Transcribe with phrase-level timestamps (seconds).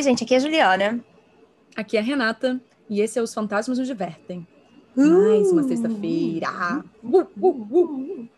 [0.00, 1.04] Oi, gente, aqui é a Juliana.
[1.76, 2.58] Aqui é a Renata
[2.88, 4.48] e esse é Os Fantasmas Nos Divertem.
[4.96, 6.82] Mais uma sexta-feira.
[7.02, 8.28] Uh, uh, uh.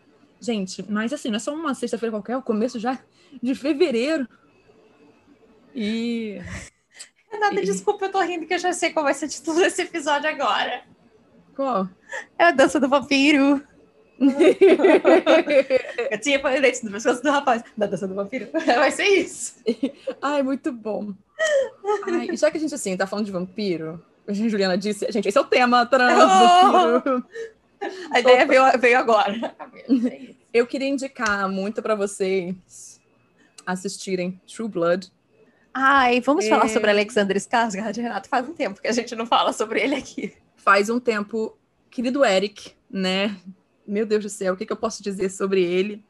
[0.41, 2.99] Gente, mas assim, não é só uma sexta-feira qualquer, é o começo já
[3.41, 4.27] de fevereiro.
[5.73, 6.41] E.
[7.31, 7.63] Renata, e...
[7.63, 10.29] desculpa, eu tô rindo que eu já sei qual vai ser o título desse episódio
[10.29, 10.83] agora.
[11.55, 11.87] Qual?
[12.37, 13.65] É a dança do vampiro.
[16.11, 18.49] eu tinha dentro do pescoço do rapaz da dança do vampiro.
[18.65, 19.55] Vai ser isso.
[20.21, 21.13] Ai, muito bom.
[22.07, 25.37] Ai, já que a gente, assim, tá falando de vampiro, a Juliana disse, gente, esse
[25.37, 26.13] é o tema, trans,
[27.03, 27.23] oh!
[28.11, 29.55] A ideia veio, veio agora.
[30.53, 33.01] Eu queria indicar muito para vocês
[33.65, 35.11] assistirem True Blood.
[35.73, 36.49] Ai, vamos é...
[36.49, 38.29] falar sobre Alexander Skarsgård, Renato?
[38.29, 40.33] Faz um tempo que a gente não fala sobre ele aqui.
[40.55, 41.57] Faz um tempo.
[41.89, 43.35] Querido Eric, né?
[43.85, 46.03] Meu Deus do céu, o que, que eu posso dizer sobre ele?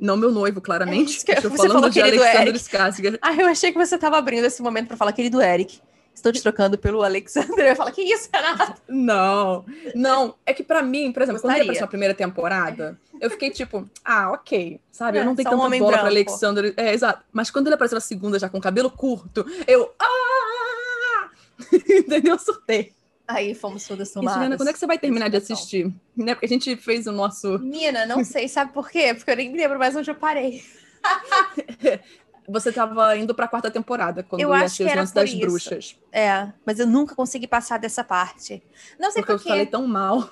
[0.00, 1.22] Não meu noivo, claramente.
[1.28, 3.18] É Estou falando falou, de Alexander Skarsgård.
[3.20, 5.78] Ah, eu achei que você estava abrindo esse momento para falar, querido Eric.
[6.14, 7.66] Estou te trocando pelo Alexander.
[7.66, 8.80] Eu falo, que isso, Renato?
[8.88, 10.34] Não, não.
[10.44, 11.40] É que para mim, por exemplo, Gostaria.
[11.40, 14.80] quando ele apareceu a primeira temporada, eu fiquei tipo, ah, ok.
[14.90, 16.74] Sabe, é, eu não tenho tanta um bola para Alexander.
[16.76, 17.22] É, exato.
[17.32, 21.28] Mas quando ele apareceu na segunda já com cabelo curto, eu, ah!
[21.88, 22.34] Entendeu?
[22.34, 22.92] Eu surtei.
[23.34, 24.34] Aí fomos todas tomadas.
[24.34, 25.92] Juliana, quando é que você vai terminar de assistir?
[26.16, 26.34] Né?
[26.34, 27.58] Porque a gente fez o nosso.
[27.58, 29.14] Mina, não sei, sabe por quê?
[29.14, 30.62] Porque eu nem me lembro mais onde eu parei.
[32.48, 35.40] você estava indo para a quarta temporada, quando eu ia assistir os lances das isso.
[35.40, 35.96] bruxas.
[36.12, 38.62] É, mas eu nunca consegui passar dessa parte.
[38.98, 40.30] Não sei porque por eu falei tão mal.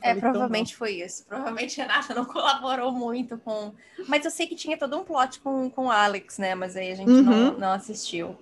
[0.00, 1.24] É, provavelmente foi isso.
[1.26, 3.72] Provavelmente a Renata não colaborou muito com.
[4.06, 6.54] Mas eu sei que tinha todo um plot com, com Alex, né?
[6.54, 7.22] Mas aí a gente uhum.
[7.22, 8.36] não, não assistiu.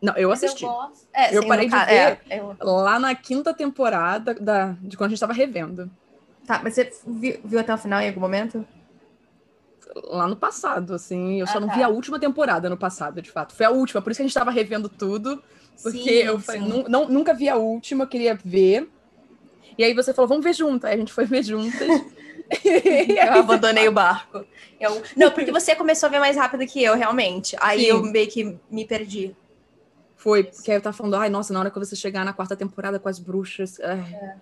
[0.00, 0.64] Não, eu assisti.
[0.64, 2.56] Eu, é, eu sim, parei de ver é, eu...
[2.60, 5.90] lá na quinta temporada da, de quando a gente estava revendo.
[6.46, 8.64] Tá, mas você viu, viu, até o final em algum momento?
[10.04, 11.40] Lá no passado, assim.
[11.40, 11.74] Eu só ah, não tá.
[11.74, 13.54] vi a última temporada no passado, de fato.
[13.54, 15.42] Foi a última, por isso que a gente estava revendo tudo.
[15.82, 16.84] Porque sim, eu sim.
[16.88, 18.88] Não, nunca vi a última, eu queria ver.
[19.76, 20.86] E aí você falou, vamos ver junto.
[20.86, 21.88] Aí a gente foi ver juntas.
[22.64, 24.44] eu abandonei o barco.
[24.80, 25.02] Eu...
[25.16, 27.56] Não, porque você começou a ver mais rápido que eu, realmente.
[27.60, 27.86] Aí sim.
[27.86, 29.36] eu meio que me perdi.
[30.18, 32.98] Foi, porque eu tava falando, ai, nossa, na hora que você chegar na quarta temporada
[32.98, 34.36] com as bruxas, ai, é.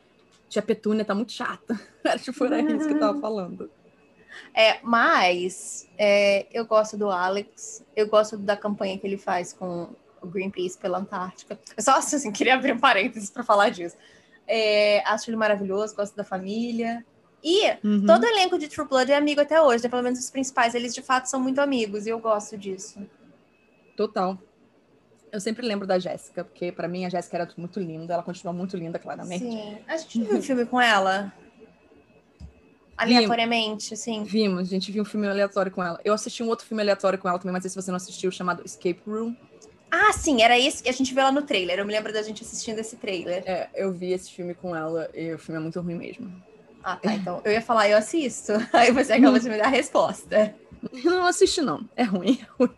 [0.48, 1.78] tia Petúnia tá muito chata.
[2.24, 3.70] tipo, era isso que eu tava falando.
[4.54, 9.90] É, mas é, eu gosto do Alex, eu gosto da campanha que ele faz com
[10.22, 11.58] o Greenpeace pela Antártica.
[11.76, 13.96] Eu só assim, queria abrir um parênteses para falar disso.
[14.48, 17.04] É, acho ele maravilhoso, gosto da família.
[17.44, 18.06] E uhum.
[18.06, 19.90] todo elenco de True Blood é amigo até hoje, né?
[19.90, 22.98] pelo menos os principais, eles de fato são muito amigos, e eu gosto disso.
[23.94, 24.38] Total.
[25.32, 28.52] Eu sempre lembro da Jéssica, porque para mim a Jéssica era muito linda, ela continua
[28.52, 29.44] muito linda, claramente.
[29.44, 29.78] Sim.
[29.86, 31.32] A gente viu um filme com ela?
[32.96, 34.24] Aleatoriamente, sim.
[34.24, 36.00] Vimos, a gente viu um filme aleatório com ela.
[36.04, 38.62] Eu assisti um outro filme aleatório com ela também, mas se você não assistiu, chamado
[38.64, 39.36] Escape Room.
[39.90, 41.78] Ah, sim, era esse que a gente viu lá no trailer.
[41.78, 43.42] Eu me lembro da gente assistindo esse trailer.
[43.46, 46.32] É, eu vi esse filme com ela e o filme é muito ruim mesmo.
[46.82, 47.12] Ah, tá.
[47.14, 48.52] Então, eu ia falar, eu assisto.
[48.72, 50.54] Aí você acabou de me dar a resposta.
[51.04, 51.86] Não assisto, não.
[51.94, 52.70] É ruim, é ruim.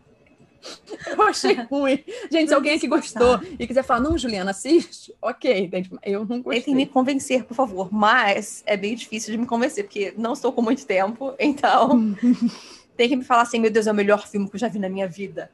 [1.07, 2.05] Eu achei ruim.
[2.31, 5.71] Gente, se alguém aqui gostou e quiser falar, não, Juliana, assiste, ok.
[6.03, 6.61] Eu não gostei.
[6.61, 7.93] Tentem me convencer, por favor.
[7.93, 12.15] Mas é bem difícil de me convencer, porque não estou com muito tempo, então
[12.97, 14.79] tem que me falar assim, meu Deus, é o melhor filme que eu já vi
[14.79, 15.51] na minha vida.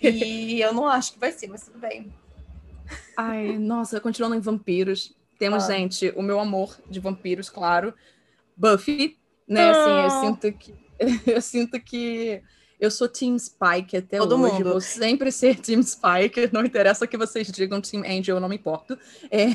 [0.00, 2.12] E eu não acho que vai ser, mas tudo bem.
[3.16, 5.14] Ai, nossa, continuando em vampiros.
[5.38, 5.72] Temos, ah.
[5.72, 7.94] gente, o meu amor de vampiros, claro.
[8.56, 9.70] Buffy, né?
[9.70, 9.70] Ah.
[9.70, 10.82] Assim, eu sinto que.
[11.26, 12.42] Eu sinto que
[12.82, 14.54] eu sou Team Spike até Todo hoje.
[14.54, 14.70] Mundo.
[14.72, 16.50] Vou sempre ser Team Spike.
[16.52, 18.98] Não interessa o que vocês digam, Team Angel, eu não me importo.
[19.30, 19.54] É.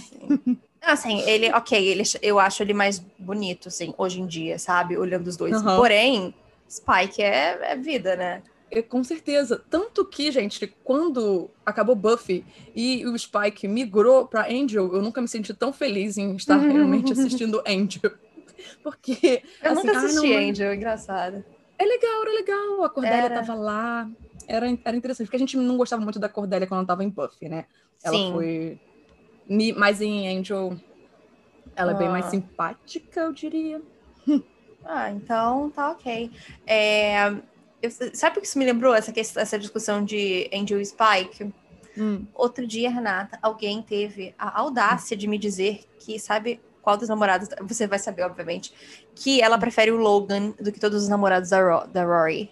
[0.82, 4.98] Assim, ele, ok, ele, eu acho ele mais bonito, assim, hoje em dia, sabe?
[4.98, 5.62] Olhando os dois.
[5.62, 5.76] Uhum.
[5.76, 6.34] Porém,
[6.70, 8.42] Spike é, é vida, né?
[8.72, 9.62] É, com certeza.
[9.70, 15.28] Tanto que, gente, quando acabou Buffy e o Spike migrou para Angel, eu nunca me
[15.28, 18.10] senti tão feliz em estar realmente assistindo Angel.
[18.82, 19.44] Porque.
[19.62, 21.57] Eu assim, nunca assisti ah, não, Angel, engraçado.
[21.78, 22.84] É legal, era legal.
[22.84, 23.36] A Cordélia era.
[23.36, 24.10] tava lá.
[24.48, 27.10] Era, era interessante, porque a gente não gostava muito da Cordélia quando ela tava em
[27.10, 27.66] Buffy, né?
[28.04, 28.32] Ela Sim.
[28.34, 28.80] foi.
[29.76, 30.76] Mas em Angel,
[31.76, 31.96] ela ah.
[31.96, 32.30] é bem mais ah.
[32.30, 33.82] simpática, eu diria.
[34.90, 36.32] Ah, então tá ok.
[36.66, 37.30] É,
[37.82, 38.96] eu, sabe o que isso me lembrou?
[38.96, 41.54] Essa, essa discussão de Angel e Spike?
[41.98, 42.26] Hum.
[42.34, 47.50] Outro dia, Renata, alguém teve a audácia de me dizer que, sabe, qual dos namorados.
[47.64, 48.74] Você vai saber, obviamente,
[49.14, 52.50] que ela prefere o Logan do que todos os namorados da, Ro da Rory.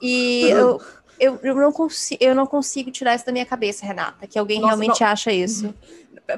[0.00, 0.80] E eu,
[1.18, 4.60] eu, eu, não consigo, eu não consigo tirar isso da minha cabeça, Renata, que alguém
[4.60, 5.08] Nossa, realmente não.
[5.08, 5.74] acha isso.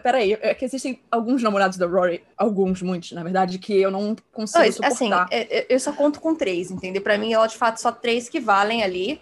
[0.02, 4.16] Peraí, é que existem alguns namorados da Rory, alguns, muitos, na verdade, que eu não
[4.32, 5.24] consigo não, assim, suportar.
[5.24, 7.02] Assim, eu só conto com três, entendeu?
[7.02, 9.20] Pra mim, ela de fato só três que valem ali.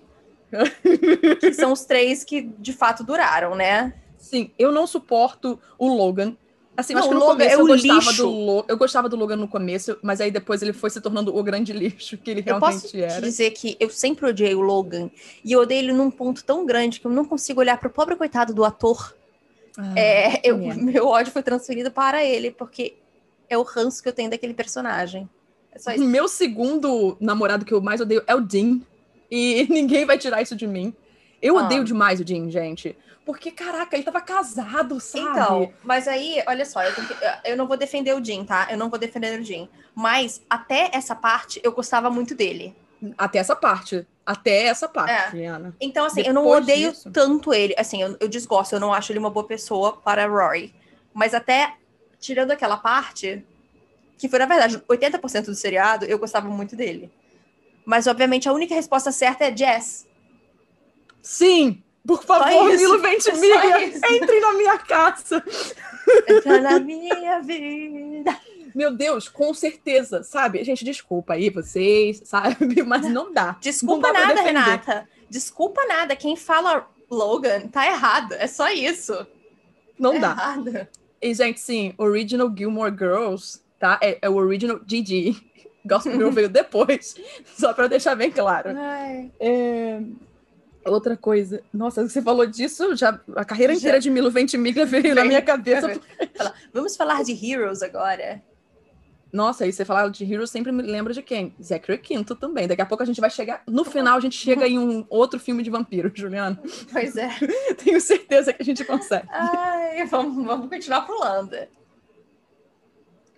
[1.40, 3.94] que são os três que de fato duraram, né?
[4.16, 6.36] Sim, eu não suporto o Logan.
[6.76, 8.22] Assim, Não, o Logan é eu o gostava lixo.
[8.22, 11.34] do Lo- eu gostava do Logan no começo, mas aí depois ele foi se tornando
[11.36, 13.20] o grande lixo que ele Eu realmente posso te era.
[13.20, 15.10] dizer que eu sempre odiei o Logan.
[15.44, 18.14] E eu odeio ele num ponto tão grande que eu não consigo olhar pro pobre
[18.16, 19.14] coitado do ator.
[19.78, 20.82] Ah, É, eu- merda.
[20.82, 22.94] meu ódio foi transferido para ele, porque
[23.48, 25.28] é o ranço que eu tenho daquele personagem.
[25.86, 25.96] É.
[25.98, 28.80] Meu segundo namorado que eu mais odeio é o Dean.
[29.30, 30.94] E ninguém vai tirar isso de mim.
[31.42, 31.64] Eu Ah.
[31.64, 32.96] odeio demais o Dean, gente.
[33.26, 35.24] Porque, caraca, ele tava casado, sabe?
[35.28, 37.02] Então, mas aí, olha só, eu, que-
[37.44, 38.68] eu não vou defender o Jim, tá?
[38.70, 39.68] Eu não vou defender o Jim.
[39.96, 42.74] Mas até essa parte eu gostava muito dele.
[43.18, 44.06] Até essa parte.
[44.24, 45.30] Até essa parte, É.
[45.30, 45.74] Juliana.
[45.80, 47.74] Então, assim, eu não Depois odeio disso- tanto ele.
[47.76, 50.72] Assim, eu, eu desgosto, eu não acho ele uma boa pessoa para Rory.
[51.12, 51.74] Mas até
[52.20, 53.44] tirando aquela parte,
[54.16, 57.12] que foi, na verdade, 80% do seriado, eu gostava muito dele.
[57.84, 60.06] Mas, obviamente, a única resposta certa é Jess.
[61.20, 61.82] Sim!
[62.06, 62.82] Por favor, isso.
[62.82, 65.42] Milo Ventimiglia, entre na minha casa.
[66.28, 68.38] Entra na minha vida.
[68.74, 70.62] Meu Deus, com certeza, sabe?
[70.62, 72.82] Gente, desculpa aí vocês, sabe?
[72.84, 73.56] Mas não dá.
[73.60, 74.42] Desculpa Não dá nada.
[74.42, 75.08] Renata.
[75.30, 76.14] Desculpa nada.
[76.14, 78.34] Quem fala Logan tá errado.
[78.34, 79.26] É só isso.
[79.98, 80.30] Não é dá.
[80.30, 80.88] errado.
[81.22, 83.98] E, gente, sim, Original Gilmore Girls, tá?
[84.02, 85.36] É, é o Original GG.
[85.86, 87.14] Gospel Girl veio depois,
[87.56, 88.70] só pra deixar bem claro.
[89.40, 90.00] É,
[90.86, 91.62] Outra coisa.
[91.72, 93.78] Nossa, você falou disso, já a carreira Já.
[93.78, 96.00] inteira de Milo Ventimiglia veio na minha cabeça.
[96.72, 98.42] Vamos falar de Heroes agora.
[99.32, 101.54] Nossa, aí você falar de Heroes sempre me lembra de quem?
[101.62, 102.66] Zachary Quinto também.
[102.66, 103.62] Daqui a pouco a gente vai chegar.
[103.66, 106.58] No final, a gente chega em um outro filme de vampiro, Juliana.
[106.90, 107.28] Pois é.
[107.84, 109.26] Tenho certeza que a gente consegue.
[109.30, 111.56] Ai, vamos, vamos continuar pulando.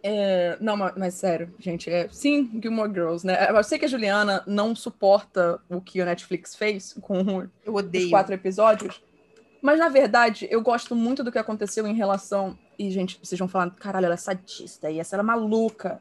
[0.02, 3.50] É, não, mas, sério, gente, é, sim, Gilmore Girls, né?
[3.50, 8.34] Eu sei que a Juliana não suporta o que o Netflix fez com os quatro
[8.34, 9.02] episódios,
[9.60, 12.56] mas na verdade eu gosto muito do que aconteceu em relação.
[12.78, 16.00] E, gente, vocês vão falar, caralho, ela é sadista e essa era maluca.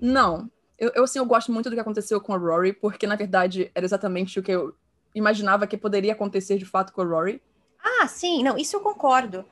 [0.00, 0.50] Não.
[0.78, 3.70] Eu, eu, assim, eu gosto muito do que aconteceu com a Rory, porque na verdade
[3.74, 4.74] era exatamente o que eu
[5.14, 7.42] imaginava que poderia acontecer de fato com a Rory.
[7.82, 9.44] Ah, sim, não, isso eu concordo.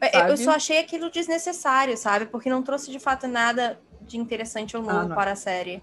[0.00, 0.30] É, Sabe?
[0.32, 2.26] Eu só achei aquilo desnecessário, sabe?
[2.26, 5.14] Porque não trouxe de fato nada de interessante ou novo Ah, não.
[5.16, 5.82] para a série.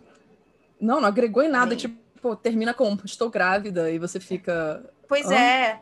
[0.80, 1.72] Não, não agregou em nada.
[1.72, 1.96] Sim.
[2.16, 4.84] Tipo, termina com estou grávida e você fica.
[5.08, 5.80] Pois é.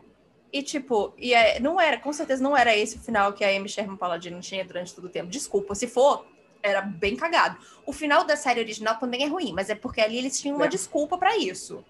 [0.52, 3.48] E tipo, e é- não era, com certeza não era esse o final que a
[3.54, 5.28] Amy Sherman Paladino tinha durante todo o tempo.
[5.30, 6.26] Desculpa, se for,
[6.62, 7.56] era bem cagado.
[7.86, 10.64] O final da série original também é ruim, mas é porque ali eles tinham uma
[10.66, 10.68] É.
[10.68, 11.84] desculpa pra isso.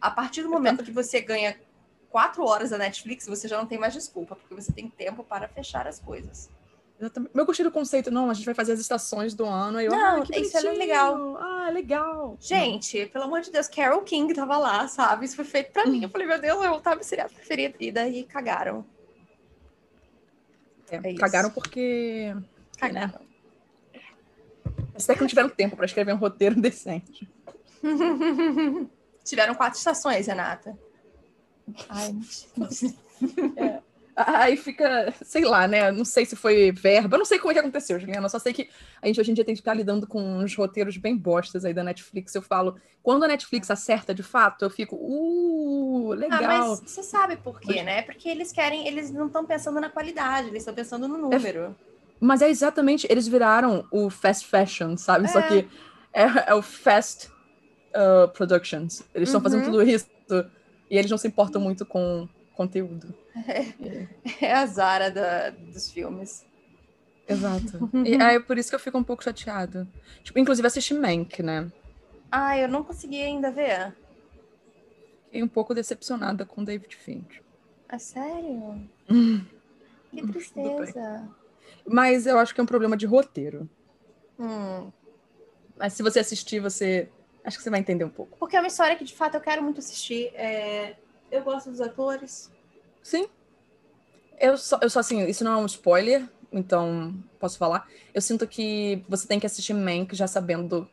[0.00, 1.56] A partir do momento que você ganha
[2.12, 5.48] quatro horas da Netflix, você já não tem mais desculpa, porque você tem tempo para
[5.48, 6.50] fechar as coisas.
[7.00, 7.32] Exatamente.
[7.34, 9.78] Eu gostei do conceito, não, a gente vai fazer as estações do ano.
[9.78, 10.78] Aí eu, Não, ah, que isso é bonitinho.
[10.78, 11.36] legal.
[11.38, 12.36] Ah, legal.
[12.38, 15.24] Gente, pelo amor de Deus, Carol King tava lá, sabe?
[15.24, 16.04] Isso foi feito pra mim.
[16.04, 17.74] Eu falei, meu Deus, eu meu seriado preferido.
[17.80, 18.84] E daí cagaram.
[20.90, 22.36] É, é cagaram porque.
[22.78, 23.20] Cagaram.
[24.94, 27.28] Até que não tiveram tempo pra escrever um roteiro decente.
[29.24, 30.76] Tiveram quatro estações, Renata.
[31.88, 32.14] Ai,
[34.14, 35.90] Aí fica, sei lá, né?
[35.90, 38.26] Não sei se foi verba, não sei como é que aconteceu, Juliana.
[38.26, 38.68] Eu só sei que
[39.00, 41.72] a gente hoje em dia tem que ficar lidando com uns roteiros bem bostas aí
[41.72, 42.34] da Netflix.
[42.34, 46.42] Eu falo, quando a Netflix acerta de fato, eu fico, uh, ah, legal.
[46.42, 48.02] mas você sabe por quê, né?
[48.02, 51.74] Porque eles querem, eles não estão pensando na qualidade, eles estão pensando no número.
[52.20, 55.26] Mas é exatamente, eles viraram o fast fashion, sabe?
[55.28, 55.48] Só É.
[55.48, 55.68] que
[56.12, 59.02] é, é o fast uh, productions.
[59.14, 59.70] Eles estão fazendo Uhum.
[59.70, 60.06] tudo isso
[60.92, 63.14] e eles não se importam muito com conteúdo.
[64.42, 66.44] É a Zara da- dos filmes.
[67.26, 67.90] Exato.
[68.04, 69.88] e é por isso que eu fico um pouco chateada.
[70.22, 71.72] Tipo, inclusive assisti Mank, né?
[72.30, 73.96] Ah, eu não consegui ainda ver.
[75.24, 77.40] Fiquei um pouco decepcionada com David Finch.
[77.88, 78.86] É sério?
[79.10, 79.42] Hum,
[80.12, 81.26] Que tristeza.
[81.86, 83.66] Mas eu acho que é um problema de roteiro.
[84.38, 84.92] Hum.
[85.78, 87.08] Mas se você assistir, você.
[87.44, 88.36] Acho que você vai entender um pouco.
[88.38, 90.26] Porque é uma história que de fato eu quero muito assistir.
[90.34, 90.96] É,
[91.30, 92.50] Eu gosto dos atores.
[93.02, 93.26] Sim.
[94.38, 97.88] Eu só, eu só assim, isso não é um spoiler, então posso falar.
[98.12, 100.88] Eu sinto que você tem que assistir Mank já sabendo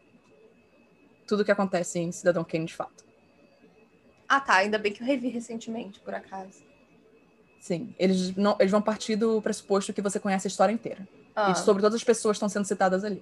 [1.27, 3.03] tudo o que acontece em Cidadão Kane de fato.
[4.27, 4.55] Ah, tá.
[4.55, 6.63] Ainda bem que eu revi recentemente, por acaso.
[7.59, 7.93] Sim.
[7.99, 11.07] Eles, não, eles vão partir do pressuposto que você conhece a história inteira.
[11.35, 13.21] Ah, E sobre todas as pessoas que estão sendo citadas ali.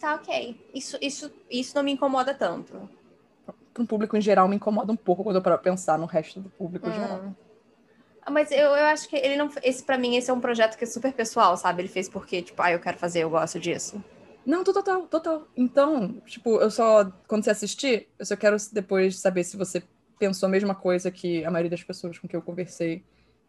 [0.00, 0.56] Tá, ok.
[0.74, 2.88] Isso, isso, isso não me incomoda tanto.
[3.72, 6.06] Para um público em geral, me incomoda um pouco quando eu paro pra pensar no
[6.06, 7.18] resto do público geral.
[7.18, 7.34] Hum.
[8.22, 9.48] Ah, Mas eu, eu acho que ele não.
[9.62, 11.82] Esse, pra mim, esse é um projeto que é super pessoal, sabe?
[11.82, 14.02] Ele fez porque, tipo, ah, eu quero fazer, eu gosto disso.
[14.44, 15.46] Não, total, total.
[15.56, 17.04] Então, tipo, eu só.
[17.28, 19.82] Quando você assistir, eu só quero depois saber se você
[20.18, 23.04] pensou a mesma coisa que a maioria das pessoas com quem eu conversei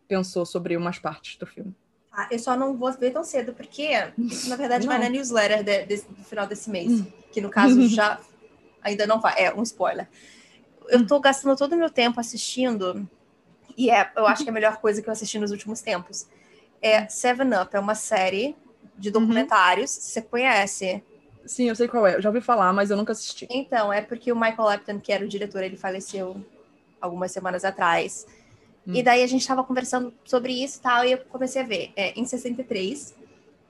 [0.07, 1.75] pensou sobre umas partes do filme.
[2.17, 3.89] Ah, eu só não vou ver tão cedo, porque
[4.47, 7.05] na verdade vai na newsletter de, de, no final desse mês, hum.
[7.31, 8.19] que no caso já
[8.81, 10.09] ainda não vai, é um spoiler.
[10.89, 13.07] Eu tô gastando todo o meu tempo assistindo,
[13.77, 16.25] e é, eu acho que é a melhor coisa que eu assisti nos últimos tempos.
[16.81, 18.55] É Seven Up, é uma série
[18.97, 20.01] de documentários, uhum.
[20.01, 21.03] você conhece?
[21.45, 22.15] Sim, eu sei qual é.
[22.15, 23.47] Eu já ouvi falar, mas eu nunca assisti.
[23.51, 26.43] Então, é porque o Michael Apton, que era o diretor, ele faleceu
[26.99, 28.25] algumas semanas atrás.
[28.87, 28.93] Hum.
[28.95, 31.91] E daí a gente estava conversando sobre isso e tal, e eu comecei a ver.
[31.95, 33.13] É, em 63,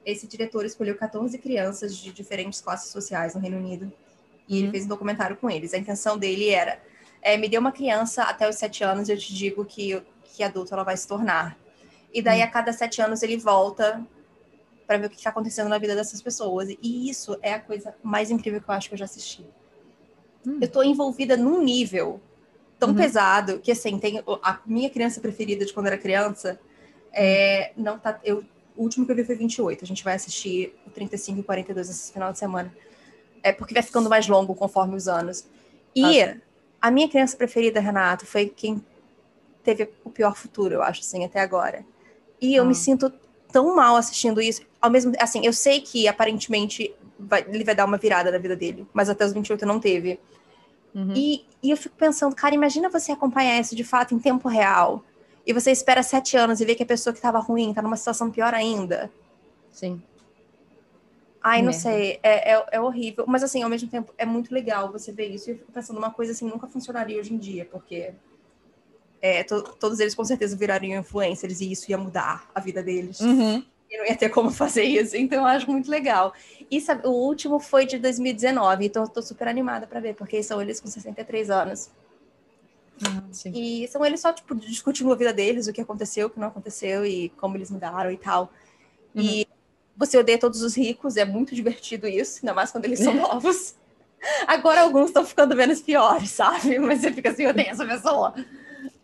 [0.06, 3.92] esse diretor escolheu 14 crianças de diferentes classes sociais no Reino Unido.
[4.48, 4.58] E hum.
[4.60, 5.74] ele fez um documentário com eles.
[5.74, 6.80] A intenção dele era:
[7.22, 10.74] é, me dê uma criança até os sete anos, eu te digo que, que adulto
[10.74, 11.58] ela vai se tornar.
[12.14, 12.44] E daí, hum.
[12.44, 14.06] a cada sete anos, ele volta
[14.86, 16.70] para ver o que está acontecendo na vida dessas pessoas.
[16.70, 19.44] E isso é a coisa mais incrível que eu acho que eu já assisti.
[20.46, 20.60] Hum.
[20.62, 22.22] Eu estou envolvida num nível
[22.80, 22.96] tão uhum.
[22.96, 26.60] pesado que assim tem a minha criança preferida de quando era criança
[27.14, 28.44] é, não tá eu
[28.78, 31.90] o último que eu vi foi 28 a gente vai assistir o 35 e 42
[31.90, 32.72] esse final de semana.
[33.42, 35.46] É porque vai ficando mais longo conforme os anos.
[35.96, 36.38] E ah,
[36.80, 38.84] a minha criança preferida Renato foi quem
[39.64, 41.84] teve o pior futuro eu acho assim até agora.
[42.40, 42.76] E eu me ah.
[42.76, 43.12] sinto
[43.52, 47.86] tão mal assistindo isso ao mesmo assim eu sei que aparentemente vai, ele vai dar
[47.86, 50.20] uma virada na vida dele mas até os 28 não teve
[50.98, 51.14] Uhum.
[51.16, 55.04] E, e eu fico pensando, cara, imagina você acompanhar isso de fato em tempo real.
[55.46, 57.96] E você espera sete anos e vê que a pessoa que estava ruim está numa
[57.96, 59.12] situação pior ainda.
[59.72, 60.02] Sim.
[61.40, 63.26] Ai, não sei, é, é, é, horrível.
[63.28, 65.50] Mas, assim, ao mesmo tempo, é muito legal você ver isso.
[65.50, 68.12] E eu fico pensando, uma coisa assim nunca funcionaria hoje em dia, porque
[69.22, 73.20] é, to, todos eles com certeza virariam influencers e isso ia mudar a vida deles.
[73.22, 73.64] Uhum
[73.96, 75.16] não ia ter como fazer isso.
[75.16, 76.34] Então eu acho muito legal.
[76.70, 80.42] E sabe, o último foi de 2019, então eu tô super animada para ver, porque
[80.44, 81.90] são eles com 63 anos.
[83.06, 86.40] Ah, e são eles só, tipo, discutindo a vida deles, o que aconteceu, o que
[86.40, 88.52] não aconteceu e como eles mudaram e tal.
[89.14, 89.22] Uhum.
[89.22, 89.48] E
[89.96, 93.76] você odeia todos os ricos, é muito divertido isso, ainda mais quando eles são novos.
[94.48, 96.80] Agora alguns estão ficando menos piores, sabe?
[96.80, 98.34] Mas você fica assim, eu odeio essa pessoa.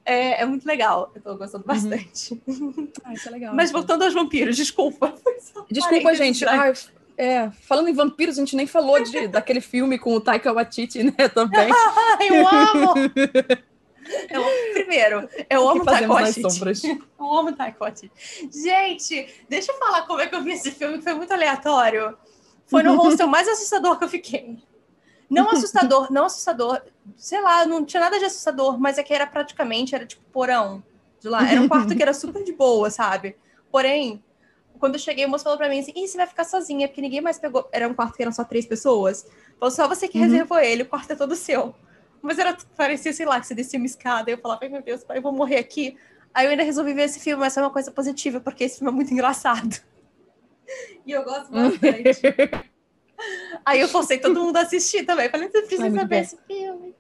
[0.06, 1.12] É, é, muito legal.
[1.16, 1.74] Eu tô gostando uhum.
[1.74, 2.42] bastante.
[2.46, 2.90] Uhum.
[3.04, 3.56] Ah, isso é legal.
[3.56, 3.82] Mas então.
[3.82, 5.14] voltando aos vampiros, desculpa.
[5.72, 6.46] Desculpa, gente.
[6.46, 6.74] Ah,
[7.18, 11.04] é, falando em vampiros, a gente nem falou de, daquele filme com o Taika Waititi,
[11.04, 11.70] né, também.
[12.20, 12.94] eu amo!
[14.30, 14.44] Eu,
[14.74, 17.02] primeiro, eu amo Taika Waititi.
[17.20, 18.12] Eu amo Taika Waititi.
[18.52, 22.18] Gente, deixa eu falar como é que eu vi esse filme, que foi muito aleatório.
[22.66, 24.58] Foi no hostel mais assustador que eu fiquei.
[25.30, 26.82] Não assustador, não assustador.
[27.16, 30.84] Sei lá, não tinha nada de assustador, mas é que era praticamente, era tipo porão
[31.20, 31.50] de lá.
[31.50, 33.36] Era um quarto que era super de boa, sabe?
[33.72, 34.24] Porém,
[34.80, 37.02] quando eu cheguei, o moço falou pra mim assim: Ih, você vai ficar sozinha, porque
[37.02, 37.68] ninguém mais pegou.
[37.72, 39.26] Era um quarto que eram só três pessoas.
[39.60, 40.26] Falou, só você que uhum.
[40.26, 41.74] reservou ele, o quarto é todo seu.
[42.22, 44.30] Mas era, parecia, sei lá, que você descia uma escada.
[44.30, 45.98] E eu falava, ai meu Deus, pai, eu vou morrer aqui.
[46.34, 48.92] Aí eu ainda resolvi ver esse filme, mas foi uma coisa positiva, porque esse filme
[48.92, 49.82] é muito engraçado.
[51.06, 52.22] E eu gosto bastante.
[53.66, 55.30] Aí eu forcei todo mundo a assistir também.
[55.30, 56.96] Falei, você precisa Ai, ver esse filme.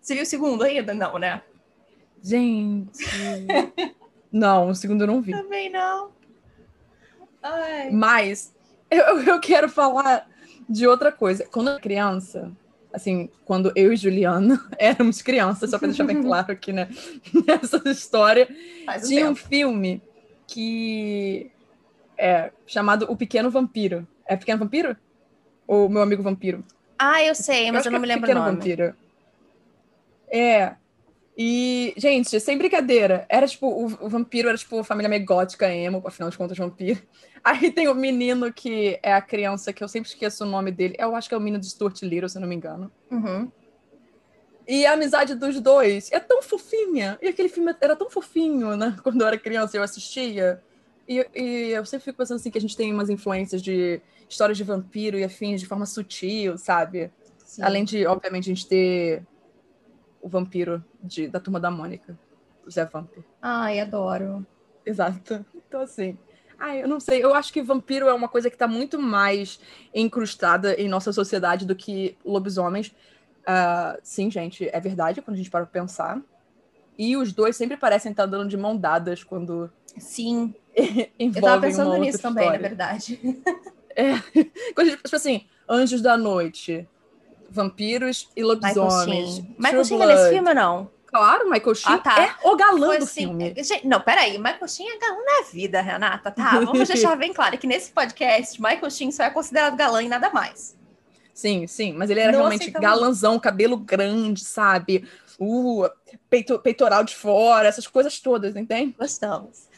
[0.00, 0.92] Você viu o segundo ainda?
[0.94, 1.42] Não, né?
[2.22, 3.04] Gente.
[4.30, 5.32] não, o segundo eu não vi.
[5.32, 6.10] Também não.
[7.42, 7.90] Ai.
[7.90, 8.54] Mas
[8.90, 10.28] eu, eu quero falar
[10.68, 11.46] de outra coisa.
[11.50, 12.50] Quando eu era criança,
[12.92, 16.88] assim, quando eu e Juliana éramos crianças, só para deixar bem claro aqui, né,
[17.46, 19.32] nessa história, um tinha tempo.
[19.32, 20.02] um filme
[20.46, 21.50] que
[22.16, 24.06] é chamado O Pequeno Vampiro.
[24.26, 24.96] É Pequeno Vampiro?
[25.66, 26.64] O meu amigo vampiro.
[26.98, 28.52] Ah, eu sei, mas eu, eu não me lembro o nome.
[28.52, 28.94] Vampiro.
[30.28, 30.74] É.
[31.36, 36.02] E, gente, sem brincadeira, era tipo, o, o vampiro era tipo família meio gótica, emo,
[36.06, 37.00] afinal de contas, vampiro.
[37.42, 40.94] Aí tem o menino que é a criança, que eu sempre esqueço o nome dele.
[40.98, 42.90] Eu acho que é o menino de Stuart Little, se não me engano.
[43.10, 43.50] Uhum.
[44.66, 47.18] E a amizade dos dois é tão fofinha.
[47.20, 48.96] E aquele filme era tão fofinho, né?
[49.02, 50.62] Quando eu era criança eu assistia.
[51.08, 54.56] E, e eu sempre fico pensando assim que a gente tem umas influências de histórias
[54.56, 57.12] de vampiro e afins de forma sutil, sabe?
[57.44, 57.62] Sim.
[57.62, 59.26] Além de, obviamente, a gente ter
[60.20, 62.18] o vampiro de, da turma da Mônica,
[62.66, 63.12] o Zé Vamp.
[63.40, 64.44] Ai, adoro.
[64.84, 65.44] Exato.
[65.54, 66.16] Então, assim.
[66.58, 67.22] Ai, eu não sei.
[67.22, 69.60] Eu acho que vampiro é uma coisa que está muito mais
[69.94, 72.88] incrustada em nossa sociedade do que lobisomens.
[73.42, 76.20] Uh, sim, gente, é verdade quando a gente para pensar.
[76.96, 79.70] E os dois sempre parecem estar dando de mão dadas quando.
[79.98, 80.54] Sim.
[80.76, 83.18] eu tava pensando nisso também, na verdade.
[83.96, 84.18] É.
[84.18, 86.84] Tipo assim, Anjos da Noite,
[87.48, 89.40] Vampiros e Lobisomens.
[89.56, 90.90] Michael Sheen é nesse filme ou não?
[91.06, 92.20] Claro, Michael Sheen ah, tá.
[92.20, 93.54] é o galã Foi do assim, filme.
[93.56, 94.36] Gente, não, peraí.
[94.36, 96.58] Michael Sheen é galã na vida, Renata, tá?
[96.58, 100.30] Vamos deixar bem claro que nesse podcast, Michael Sheen só é considerado galã e nada
[100.30, 100.76] mais.
[101.32, 105.04] Sim, sim, mas ele era realmente galanzão, cabelo grande, sabe?
[105.38, 105.88] Uh,
[106.30, 108.94] peito, peitoral de fora, essas coisas todas, entende?
[108.98, 109.68] Gostamos.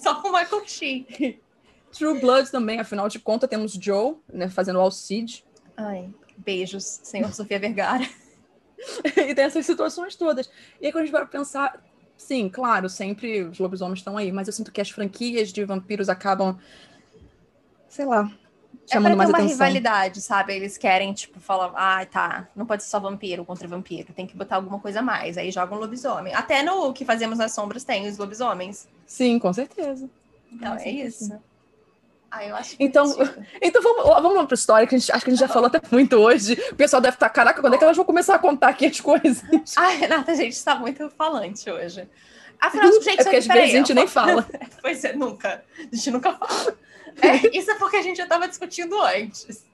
[0.00, 1.06] Só com Michael Sheen.
[1.92, 5.44] True Blood também, afinal de contas, temos Joe, né, fazendo o Alcide.
[5.76, 8.06] Ai, beijos, senhor Sofia Vergara.
[9.16, 10.50] e tem essas situações todas.
[10.80, 11.82] E aí, quando a gente vai pensar,
[12.16, 16.08] sim, claro, sempre os lobisomens estão aí, mas eu sinto que as franquias de vampiros
[16.08, 16.58] acabam,
[17.88, 18.47] sei lá, é
[18.90, 19.66] chamando é mais uma atenção.
[19.66, 20.54] rivalidade, sabe?
[20.54, 24.36] Eles querem, tipo, falar, ah, tá, não pode ser só vampiro contra vampiro, tem que
[24.36, 25.36] botar alguma coisa a mais.
[25.36, 26.34] Aí jogam um lobisomem.
[26.34, 28.88] Até no que fazemos nas sombras tem os lobisomens.
[29.06, 30.08] Sim, com certeza.
[30.50, 31.38] Então, é isso.
[32.30, 33.04] Ah, eu acho então,
[33.60, 35.48] então vamos, vamos lá para a história, que a gente, acho que a gente já
[35.48, 36.52] falou até muito hoje.
[36.70, 39.00] O pessoal deve estar, caraca, quando é que elas vão começar a contar aqui as
[39.00, 39.42] coisas?
[39.76, 42.06] Ai, Renata, a gente está muito falante hoje.
[42.60, 44.46] Afinal, gente, é porque às vezes a gente nem fala.
[44.82, 45.64] pois é, nunca.
[45.78, 46.76] A gente nunca fala.
[47.20, 49.64] É, isso é porque a gente já estava discutindo antes.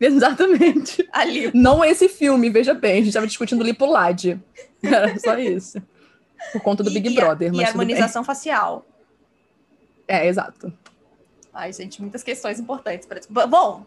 [0.00, 1.08] Exatamente.
[1.12, 1.50] Ali.
[1.54, 4.40] Não esse filme, veja bem, a gente estava discutindo Lipolade.
[4.82, 5.82] Era só isso.
[6.52, 7.52] Por conta do e, Big Brother.
[7.52, 8.86] E, a harmonização facial.
[10.06, 10.72] É, exato.
[11.52, 13.06] Ai, gente, muitas questões importantes.
[13.06, 13.46] Para...
[13.46, 13.84] Bom,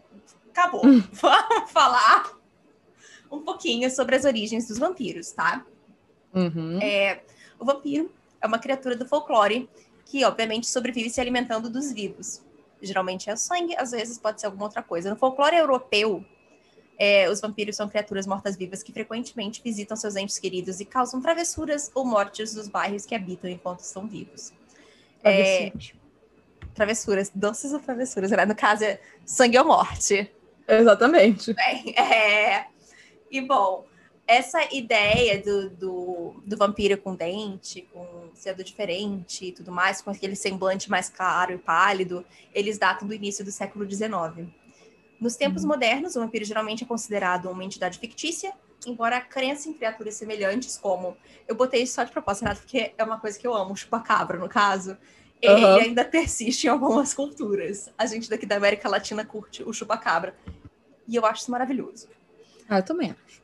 [0.50, 0.86] acabou.
[0.86, 1.02] Hum.
[1.12, 2.36] Vamos falar
[3.30, 5.64] um pouquinho sobre as origens dos vampiros, tá?
[6.34, 6.78] Uhum.
[6.82, 7.20] É,
[7.58, 9.68] o vampiro é uma criatura do folclore
[10.04, 12.42] que, obviamente, sobrevive se alimentando dos vivos.
[12.82, 15.08] Geralmente é o sangue, às vezes pode ser alguma outra coisa.
[15.08, 16.24] No folclore europeu,
[16.98, 21.90] é, os vampiros são criaturas mortas-vivas que frequentemente visitam seus entes queridos e causam travessuras
[21.94, 24.52] ou mortes dos bairros que habitam enquanto estão vivos.
[25.24, 25.72] É,
[26.74, 28.44] travessuras, doces ou travessuras, né?
[28.44, 30.30] No caso, é sangue ou morte.
[30.66, 31.52] Exatamente.
[31.54, 32.66] Bem, é...
[33.30, 33.84] E, bom,
[34.32, 40.10] essa ideia do, do, do, vampiro com dente, com cedo diferente e tudo mais, com
[40.10, 42.24] aquele semblante mais claro e pálido,
[42.54, 44.48] eles datam do início do século XIX.
[45.20, 45.68] Nos tempos uhum.
[45.68, 48.52] modernos, o vampiro geralmente é considerado uma entidade fictícia,
[48.86, 51.16] embora a crença em criaturas semelhantes, como...
[51.46, 54.38] Eu botei isso só de propósito, Renato, porque é uma coisa que eu amo, chupacabra,
[54.38, 54.96] no caso
[55.42, 55.74] ele uhum.
[55.74, 57.90] ainda persiste em algumas culturas.
[57.98, 60.36] A gente daqui da América Latina curte o chupacabra.
[61.08, 62.08] E eu acho isso maravilhoso.
[62.68, 63.41] Ah, eu também acho.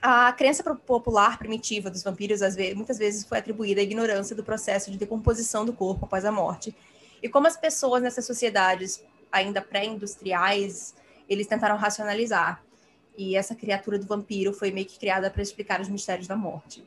[0.00, 2.40] A crença popular primitiva dos vampiros
[2.74, 6.76] muitas vezes foi atribuída à ignorância do processo de decomposição do corpo após a morte.
[7.22, 10.94] E como as pessoas nessas sociedades ainda pré-industriais,
[11.28, 12.62] eles tentaram racionalizar.
[13.16, 16.84] E essa criatura do vampiro foi meio que criada para explicar os mistérios da morte.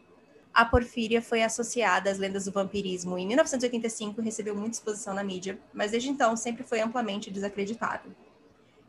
[0.53, 5.23] A porfíria foi associada às lendas do vampirismo em 1985 e recebeu muita exposição na
[5.23, 8.15] mídia, mas desde então sempre foi amplamente desacreditado.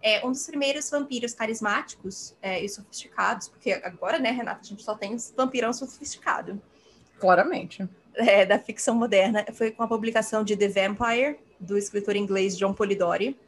[0.03, 4.83] É um dos primeiros vampiros carismáticos é, e sofisticados, porque agora, né, Renata, a gente
[4.83, 6.61] só tem vampirão sofisticado.
[7.19, 7.87] Claramente.
[8.15, 12.73] É, da ficção moderna, foi com a publicação de The Vampire, do escritor inglês John
[12.73, 13.39] Polidori,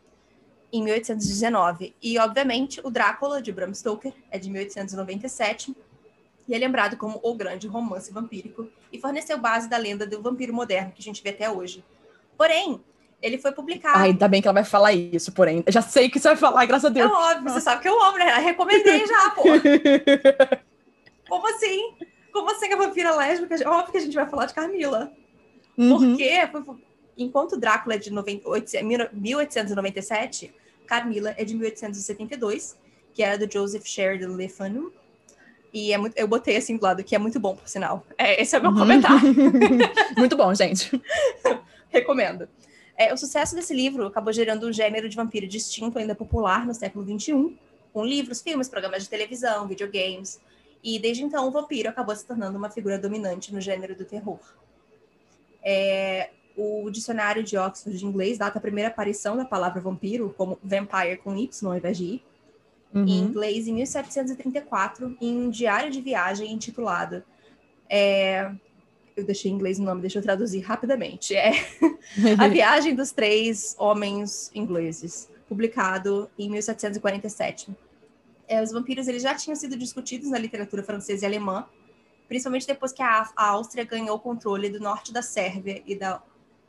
[0.72, 1.94] em 1819.
[2.02, 5.74] E, obviamente, o Drácula, de Bram Stoker, é de 1897,
[6.46, 10.52] e é lembrado como o grande romance vampírico e forneceu base da lenda do vampiro
[10.52, 11.84] moderno que a gente vê até hoje.
[12.36, 12.80] Porém,
[13.22, 13.98] ele foi publicado.
[13.98, 15.62] Ai, ainda bem que ela vai falar isso, porém.
[15.68, 17.08] Já sei que você vai falar, graças a Deus.
[17.11, 18.37] É óbvio, você sabe que eu amo, né?
[18.37, 19.44] Eu recomendei já, pô.
[21.28, 21.94] Como assim?
[22.32, 23.54] Como assim a vampira lésbica?
[23.70, 25.12] Óbvio que a gente vai falar de Carmila.
[25.78, 25.98] Uhum.
[25.98, 26.32] Porque,
[27.16, 30.52] enquanto Drácula é de 1897,
[30.87, 32.76] Carmila é de 1872,
[33.14, 34.92] que era do Joseph Sheridan Le Fanu,
[35.72, 38.04] e é muito, eu botei assim do lado, que é muito bom, por sinal.
[38.18, 38.78] É, esse é o meu uhum.
[38.78, 39.35] comentário.
[40.18, 40.90] muito bom, gente.
[41.88, 42.46] Recomendo.
[42.96, 46.74] É, o sucesso desse livro acabou gerando um gênero de vampiro distinto, ainda popular no
[46.74, 47.57] século XXI,
[47.92, 50.40] com livros, filmes, programas de televisão, videogames.
[50.83, 54.40] E desde então, o vampiro acabou se tornando uma figura dominante no gênero do terror.
[55.62, 60.59] É, o dicionário de Oxford de inglês data a primeira aparição da palavra vampiro como
[60.62, 62.22] vampire com Y ao invés de I,
[62.94, 63.07] uhum.
[63.07, 67.22] em inglês em 1734, em um diário de viagem intitulado.
[67.88, 68.50] É,
[69.16, 71.35] eu deixei em inglês o nome, deixa eu traduzir rapidamente.
[71.35, 71.53] É
[72.38, 77.70] A Viagem dos Três Homens Ingleses, publicado em 1747.
[78.48, 81.66] É, os vampiros eles já tinham sido discutidos na literatura francesa e alemã,
[82.29, 86.22] principalmente depois que a, a Áustria ganhou o controle do norte da Sérvia e da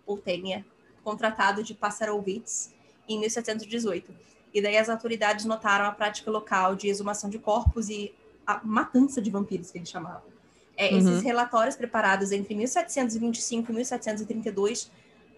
[0.06, 0.66] Oltênia,
[1.04, 2.74] com o Tratado de Passarowitz,
[3.08, 4.14] em 1718.
[4.54, 8.14] E daí as autoridades notaram a prática local de exumação de corpos e
[8.46, 10.34] a matança de vampiros, que eles chamavam.
[10.76, 10.98] É, uhum.
[10.98, 14.92] Esses relatórios preparados entre 1725 e 1732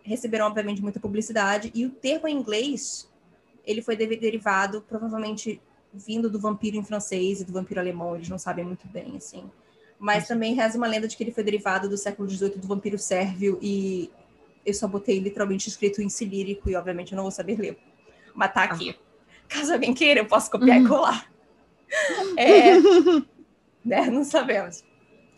[0.04, 3.10] receberam, obviamente, muita publicidade, e o termo em inglês
[3.66, 5.60] ele foi derivado, provavelmente,
[5.92, 9.50] vindo do vampiro em francês e do vampiro alemão, eles não sabem muito bem, assim.
[9.98, 13.00] Mas também reza uma lenda de que ele foi derivado do século XVIII do vampiro
[13.00, 14.12] sérvio, e
[14.64, 17.78] eu só botei literalmente escrito em cilírico, e obviamente eu não vou saber ler.
[18.36, 18.92] Mas tá aqui.
[18.92, 19.06] Ah.
[19.48, 20.86] Caso alguém queira, eu posso copiar uhum.
[20.86, 21.32] e colar.
[22.36, 22.74] É,
[23.86, 24.10] né?
[24.10, 24.84] Não sabemos.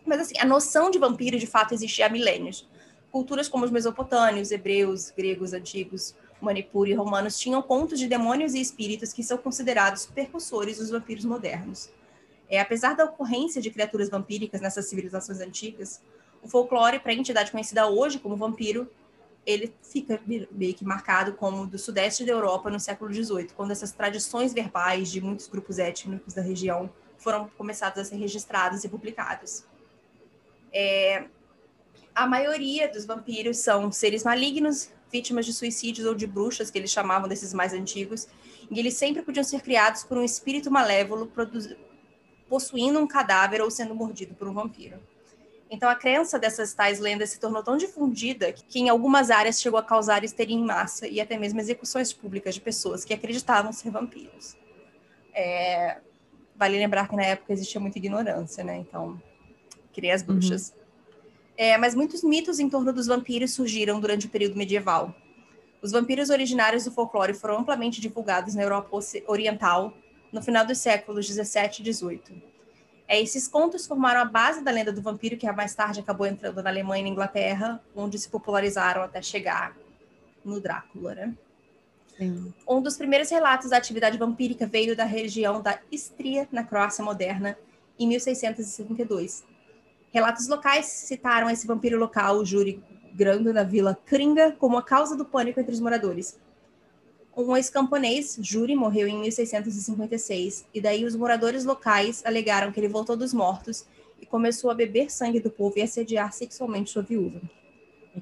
[0.08, 2.68] Mas assim, a noção de vampiro de fato existia há milênios.
[3.12, 8.62] Culturas como os mesopotâmios, hebreus, gregos antigos, Manipur e romanos tinham contos de demônios e
[8.62, 11.90] espíritos que são considerados percussores dos vampiros modernos.
[12.50, 16.02] É, apesar da ocorrência de criaturas vampíricas nessas civilizações antigas,
[16.42, 18.90] o folclore para a entidade conhecida hoje como vampiro,
[19.46, 23.92] ele fica meio que marcado como do sudeste da Europa no século XVIII, quando essas
[23.92, 29.66] tradições verbais de muitos grupos étnicos da região foram começadas a ser registradas e publicadas.
[30.80, 31.24] É,
[32.14, 36.92] a maioria dos vampiros são seres malignos, vítimas de suicídios ou de bruxas, que eles
[36.92, 38.28] chamavam desses mais antigos,
[38.70, 41.32] e eles sempre podiam ser criados por um espírito malévolo
[42.48, 45.00] possuindo um cadáver ou sendo mordido por um vampiro.
[45.68, 49.80] Então, a crença dessas tais lendas se tornou tão difundida que, em algumas áreas, chegou
[49.80, 53.90] a causar histeria em massa e até mesmo execuções públicas de pessoas que acreditavam ser
[53.90, 54.56] vampiros.
[55.34, 55.98] É...
[56.56, 58.78] Vale lembrar que na época existia muita ignorância, né?
[58.78, 59.20] Então,
[59.98, 60.70] criei as bruxas.
[60.70, 60.84] Uhum.
[61.58, 65.16] É, mas muitos mitos em torno dos vampiros surgiram durante o período medieval.
[65.82, 69.94] Os vampiros originários do folclore foram amplamente divulgados na Europa Oriental
[70.32, 72.58] no final dos séculos 17 e 18
[73.08, 76.62] é, esses contos formaram a base da lenda do vampiro, que mais tarde acabou entrando
[76.62, 79.76] na Alemanha e na Inglaterra, onde se popularizaram até chegar
[80.44, 81.34] no Drácula, né?
[82.18, 82.54] Sim.
[82.68, 87.58] Um dos primeiros relatos da atividade vampírica veio da região da Istria, na Croácia moderna,
[87.98, 89.46] em 1672.
[90.12, 95.16] Relatos locais citaram esse vampiro local, o Júri Grando, na vila Kringa, como a causa
[95.16, 96.40] do pânico entre os moradores.
[97.36, 103.16] Um ex-camponês, Júri, morreu em 1656, e daí os moradores locais alegaram que ele voltou
[103.16, 103.86] dos mortos
[104.20, 107.40] e começou a beber sangue do povo e assediar sexualmente sua viúva.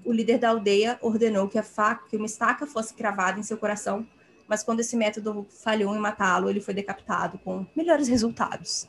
[0.04, 3.58] O líder da aldeia ordenou que, a faca, que uma estaca fosse cravada em seu
[3.58, 4.06] coração,
[4.48, 8.88] mas quando esse método falhou em matá-lo, ele foi decapitado com melhores resultados.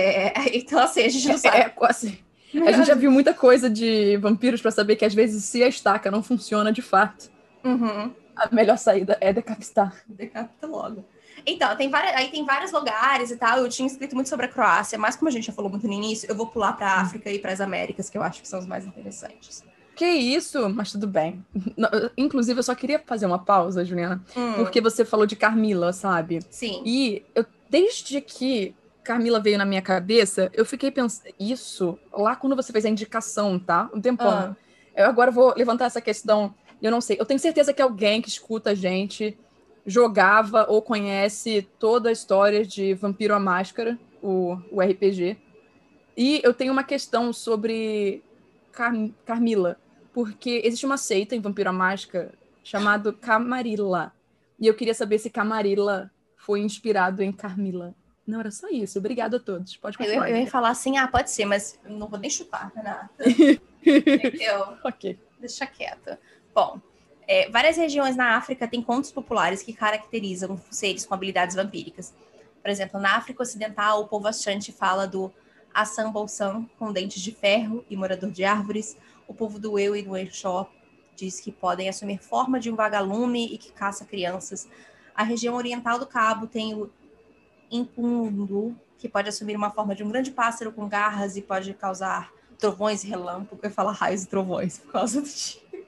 [0.00, 1.56] É, então, assim, a gente não sabe.
[1.56, 2.18] É, assim,
[2.66, 5.68] a gente já viu muita coisa de vampiros para saber que às vezes se a
[5.68, 7.30] estaca não funciona de fato,
[7.64, 9.94] uhum a melhor saída é decapitar.
[10.06, 11.04] Decapita logo.
[11.44, 13.58] Então, tem várias, aí tem vários lugares e tal.
[13.58, 15.92] Eu tinha escrito muito sobre a Croácia, mas como a gente já falou muito no
[15.92, 17.00] início, eu vou pular para a.
[17.00, 19.64] África e para as Américas, que eu acho que são os mais interessantes.
[19.94, 21.44] Que isso, mas tudo bem.
[22.16, 24.54] Inclusive, eu só queria fazer uma pausa, Juliana, hum.
[24.54, 26.40] porque você falou de Carmila, sabe?
[26.50, 26.82] Sim.
[26.84, 28.74] E eu, desde que
[29.08, 31.32] Carmila veio na minha cabeça, eu fiquei pensando.
[31.40, 33.90] Isso, lá quando você fez a indicação, tá?
[33.94, 34.28] Um tempão.
[34.28, 34.56] Ah.
[34.94, 37.16] Eu agora vou levantar essa questão eu não sei.
[37.18, 39.36] Eu tenho certeza que alguém que escuta a gente
[39.86, 45.36] jogava ou conhece toda a história de Vampiro à Máscara, o, o RPG.
[46.16, 48.22] E eu tenho uma questão sobre
[48.72, 48.92] Car
[49.24, 49.76] Carmila,
[50.12, 54.12] porque existe uma seita em Vampiro à Máscara chamado Camarilla.
[54.60, 57.94] E eu queria saber se Camarilla foi inspirado em Carmila.
[58.28, 58.98] Não, era só isso.
[58.98, 59.74] Obrigada a todos.
[59.78, 60.28] Pode continuar.
[60.28, 63.10] Eu, eu ia falar assim, ah, pode ser, mas não vou nem chutar, Renata.
[63.82, 64.76] eu...
[64.84, 65.18] ok.
[65.40, 66.18] Deixa quieto.
[66.54, 66.78] Bom,
[67.26, 72.14] é, várias regiões na África têm contos populares que caracterizam seres com habilidades vampíricas.
[72.60, 75.32] Por exemplo, na África Ocidental, o povo Ashanti fala do
[75.72, 78.94] Assam Bolsam, com dentes de ferro e morador de árvores.
[79.26, 80.70] O povo do Eu e do Exó
[81.16, 84.68] diz que podem assumir forma de um vagalume e que caça crianças.
[85.14, 86.90] A região oriental do Cabo tem o
[87.70, 92.32] Impundu, que pode assumir uma forma de um grande pássaro com garras e pode causar
[92.58, 93.62] trovões e relâmpagos.
[93.62, 95.78] Eu falo raios e trovões por causa do tipo.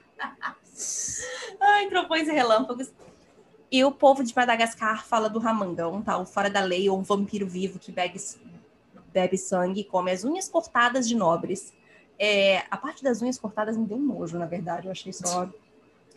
[1.61, 2.93] Ai, trovões e relâmpagos.
[3.71, 7.03] E o povo de Madagascar fala do Ramanga, um tal fora da lei ou um
[7.03, 8.21] vampiro vivo que bebe,
[9.12, 11.73] bebe sangue e come as unhas cortadas de nobres.
[12.19, 14.87] É, a parte das unhas cortadas me deu nojo, na verdade.
[14.87, 15.49] Eu achei só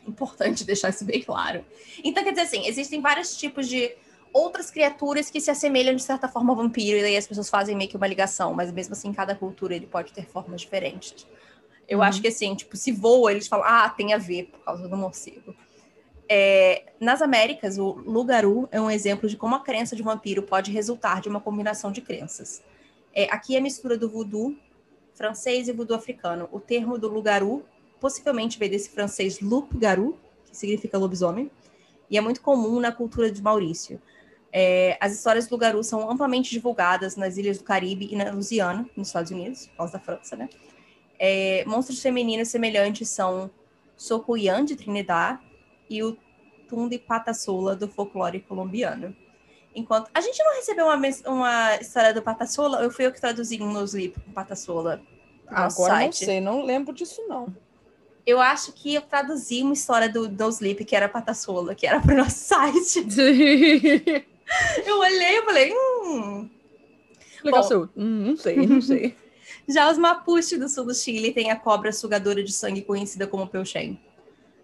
[0.07, 1.63] importante deixar isso bem claro.
[2.03, 3.95] Então, quer dizer assim, existem vários tipos de
[4.33, 7.75] outras criaturas que se assemelham de certa forma ao vampiro, e daí as pessoas fazem
[7.75, 11.27] meio que uma ligação, mas mesmo assim, cada cultura ele pode ter formas diferentes.
[11.87, 12.03] Eu uhum.
[12.03, 14.97] acho que assim, tipo, se voa, eles falam, ah, tem a ver por causa do
[14.97, 15.55] morcego.
[16.27, 20.71] É, nas Américas, o Lugaru é um exemplo de como a crença de vampiro pode
[20.71, 22.63] resultar de uma combinação de crenças.
[23.13, 24.55] É, aqui é a mistura do voodoo
[25.13, 26.49] francês e voodoo africano.
[26.51, 27.63] O termo do Lugaru
[27.99, 30.17] possivelmente veio desse francês loup-garou,
[30.49, 31.51] que significa lobisomem,
[32.09, 34.01] e é muito comum na cultura de Maurício.
[34.55, 38.87] É, as histórias do Lugaru são amplamente divulgadas nas ilhas do Caribe e na Louisiana,
[38.95, 40.47] nos Estados Unidos, por causa da França, né?
[41.17, 43.49] É, monstros femininos semelhantes são
[43.97, 45.39] Socuyan, de Trinidad,
[45.89, 46.15] e o
[46.69, 49.15] Tundi Patassola, do folclore colombiano.
[49.75, 53.59] Enquanto a gente não recebeu uma, uma história do Patassola, eu fui eu que traduzi
[53.59, 55.01] um Nosleep com Patassola.
[55.47, 56.21] Agora site.
[56.21, 57.47] não sei, não lembro disso não.
[58.25, 62.13] Eu acho que eu traduzi uma história do Nosleep que era Patassola, que era para
[62.13, 63.03] o nosso site.
[64.85, 66.49] Eu olhei e falei, hum.
[67.43, 67.89] Legal, Bom, seu.
[67.95, 69.15] Hum, não sei, não sei.
[69.67, 73.47] Já os Mapuche do sul do Chile têm a cobra sugadora de sangue conhecida como
[73.47, 73.99] Peuchen.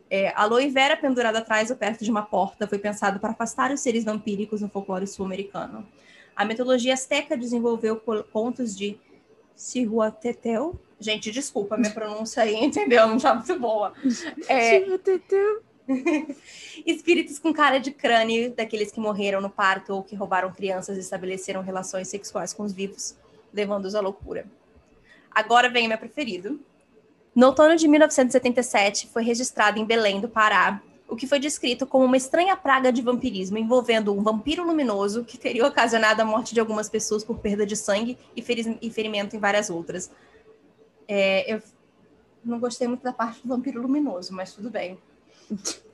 [0.10, 3.72] É, a aloe vera pendurada atrás ou perto de uma porta foi pensado para afastar
[3.72, 5.88] os seres vampíricos no folclore sul-americano.
[6.36, 8.98] A mitologia azteca desenvolveu contos de
[9.56, 10.80] Cihuateteu.
[11.00, 13.08] Gente, desculpa, minha pronúncia aí, entendeu?
[13.08, 13.94] Não tá muito boa.
[14.48, 14.80] É...
[16.86, 21.00] Espíritos com cara de crânio, daqueles que morreram no parto ou que roubaram crianças e
[21.00, 23.16] estabeleceram relações sexuais com os vivos,
[23.54, 24.46] levando-os à loucura.
[25.32, 26.60] Agora vem o meu preferido.
[27.36, 32.06] No outono de 1977, foi registrado em Belém do Pará o que foi descrito como
[32.06, 36.60] uma estranha praga de vampirismo envolvendo um vampiro luminoso que teria ocasionado a morte de
[36.60, 38.44] algumas pessoas por perda de sangue e,
[38.80, 40.12] e ferimento em várias outras.
[41.08, 41.64] É, eu
[42.46, 45.00] não gostei muito da parte do vampiro luminoso, mas tudo bem.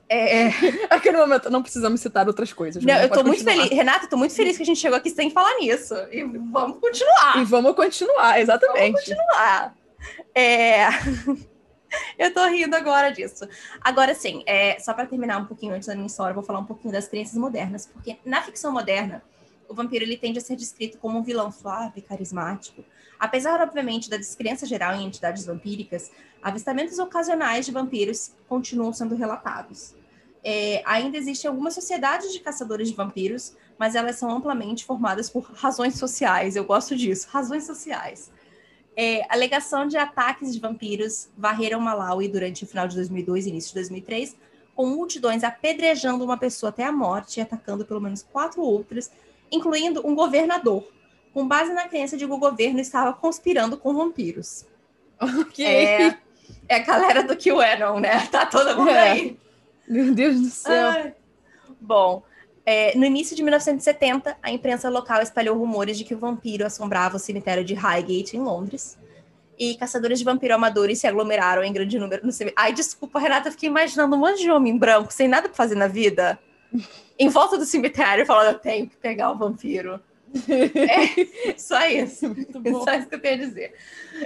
[0.08, 0.48] É...
[0.90, 2.84] Aquele momento, não precisamos citar outras coisas.
[2.84, 3.70] Não, eu tô muito feliz.
[3.70, 5.94] Renata, eu tô muito feliz que a gente chegou aqui sem falar nisso.
[6.10, 7.38] E vamos continuar.
[7.38, 8.92] E vamos continuar, exatamente.
[8.92, 9.74] Vamos continuar.
[10.34, 10.86] É...
[12.18, 13.48] eu tô rindo agora disso.
[13.80, 16.60] Agora, sim, é, só para terminar um pouquinho antes da minha história, eu vou falar
[16.60, 19.22] um pouquinho das crenças modernas, porque na ficção moderna,
[19.68, 22.84] o vampiro ele tende a ser descrito como um vilão suave, carismático.
[23.18, 26.10] Apesar, obviamente, da descrença geral em entidades vampíricas,
[26.42, 29.94] avistamentos ocasionais de vampiros continuam sendo relatados.
[30.44, 35.42] É, ainda existem algumas sociedades de caçadores de vampiros, mas elas são amplamente formadas por
[35.54, 36.54] razões sociais.
[36.54, 38.30] Eu gosto disso, razões sociais.
[38.96, 43.68] É, alegação de ataques de vampiros varreram Malawi durante o final de 2002 e início
[43.70, 44.36] de 2003,
[44.74, 49.10] com multidões apedrejando uma pessoa até a morte e atacando pelo menos quatro outras,
[49.50, 50.86] incluindo um governador,
[51.36, 54.64] com base na crença de que o governo estava conspirando com vampiros.
[55.20, 55.66] Ok.
[55.66, 56.16] É,
[56.66, 58.26] é a galera do QAnon, né?
[58.32, 59.10] Tá todo mundo é.
[59.10, 59.38] aí.
[59.86, 60.88] Meu Deus do céu.
[60.88, 61.14] Ai.
[61.78, 62.22] Bom,
[62.64, 67.16] é, no início de 1970, a imprensa local espalhou rumores de que o vampiro assombrava
[67.16, 68.96] o cemitério de Highgate, em Londres.
[69.58, 72.64] E caçadores de vampiro amadores se aglomeraram em grande número no cemitério.
[72.64, 75.74] Ai, desculpa, Renata, eu fiquei imaginando um monte de homem branco, sem nada para fazer
[75.74, 76.38] na vida,
[77.18, 80.00] em volta do cemitério, falando: eu tenho que pegar o vampiro.
[80.48, 82.34] É, só isso.
[82.84, 83.74] Só isso que eu tenho a dizer.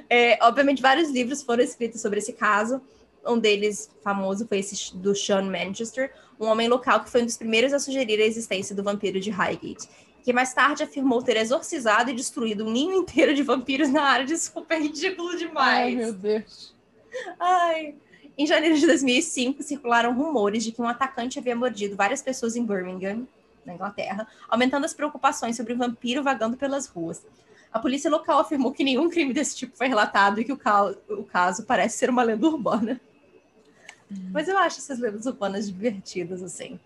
[0.09, 2.81] É, obviamente, vários livros foram escritos sobre esse caso.
[3.27, 7.37] Um deles famoso foi esse do Sean Manchester, um homem local que foi um dos
[7.37, 9.89] primeiros a sugerir a existência do vampiro de Highgate,
[10.25, 14.25] que mais tarde afirmou ter exorcizado e destruído um ninho inteiro de vampiros na área.
[14.25, 15.95] Desculpa, é ridículo demais.
[15.95, 16.75] Ai, meu Deus.
[17.39, 17.95] Ai.
[18.39, 22.65] Em janeiro de 2005, circularam rumores de que um atacante havia mordido várias pessoas em
[22.65, 23.27] Birmingham,
[23.65, 27.25] na Inglaterra, aumentando as preocupações sobre o vampiro vagando pelas ruas.
[27.73, 30.59] A polícia local afirmou que nenhum crime desse tipo foi relatado e que o,
[31.09, 33.01] o caso parece ser uma lenda urbana.
[34.11, 34.31] Uhum.
[34.33, 36.81] Mas eu acho essas lendas urbanas divertidas, assim.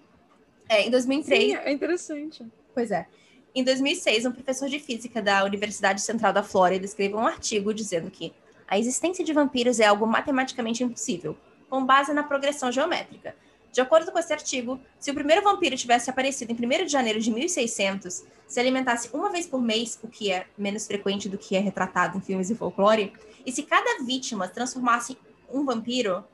[0.69, 1.43] É, em 2003...
[1.43, 2.47] Sim, é interessante.
[2.75, 3.07] Pois é.
[3.55, 8.11] Em 2006, um professor de física da Universidade Central da Flórida escreveu um artigo dizendo
[8.11, 8.33] que
[8.67, 11.37] a existência de vampiros é algo matematicamente impossível,
[11.71, 13.37] com base na progressão geométrica.
[13.75, 17.19] De acordo com esse artigo, se o primeiro vampiro tivesse aparecido em 1 de janeiro
[17.19, 21.57] de 1600, se alimentasse uma vez por mês, o que é menos frequente do que
[21.57, 23.13] é retratado em filmes e folclore,
[23.45, 25.19] e se cada vítima transformasse
[25.53, 26.25] um vampiro,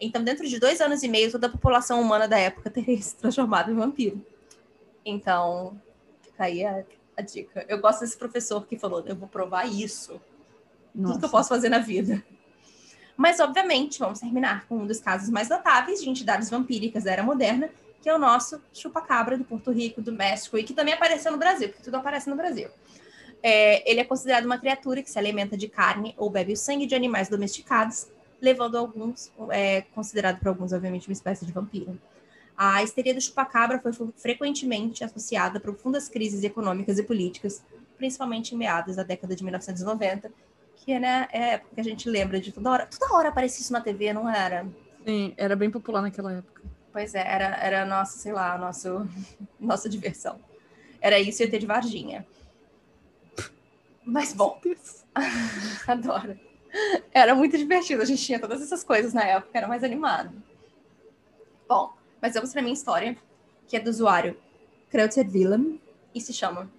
[0.00, 3.14] então, dentro de dois anos e meio, toda a população humana da época teria se
[3.14, 4.24] transformado em vampiro.
[5.04, 5.78] Então,
[6.22, 6.82] fica aí a,
[7.14, 7.62] a dica.
[7.68, 10.18] Eu gosto desse professor que falou: eu vou provar isso.
[10.94, 11.12] Nossa.
[11.12, 12.24] Tudo que eu posso fazer na vida.
[13.16, 17.22] Mas, obviamente, vamos terminar com um dos casos mais notáveis de entidades vampíricas da era
[17.22, 17.70] moderna,
[18.02, 21.38] que é o nosso chupacabra do Porto Rico, do México, e que também apareceu no
[21.38, 22.68] Brasil, porque tudo aparece no Brasil.
[23.42, 26.86] É, ele é considerado uma criatura que se alimenta de carne ou bebe o sangue
[26.86, 28.06] de animais domesticados
[28.40, 31.98] levando alguns, é, considerado por alguns, obviamente, uma espécie de vampiro.
[32.56, 37.62] A histeria do chupacabra foi frequentemente associada a profundas crises econômicas e políticas,
[37.98, 40.30] principalmente em meados da década de 1990,
[40.86, 42.86] que né, é a época que a gente lembra de toda hora.
[42.86, 44.64] Toda hora aparecia isso na TV, não era?
[45.04, 46.62] Sim, era bem popular naquela época.
[46.92, 49.04] Pois é, era, era nossa, sei lá, nosso,
[49.58, 50.38] nossa diversão.
[51.00, 52.24] Era isso e ter de Varginha.
[54.04, 54.60] Mas bom,
[55.88, 56.38] adoro.
[57.12, 60.40] Era muito divertido, a gente tinha todas essas coisas na época, era mais animado.
[61.68, 63.16] Bom, mas vamos para minha história,
[63.66, 64.36] que é do usuário
[64.88, 65.80] Kreutzer Willem,
[66.14, 66.70] e se chama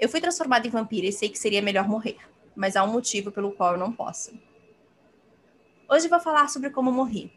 [0.00, 2.18] Eu fui transformado em vampiro e sei que seria melhor morrer,
[2.54, 4.32] mas há um motivo pelo qual eu não posso.
[5.88, 7.32] Hoje vou falar sobre como morri.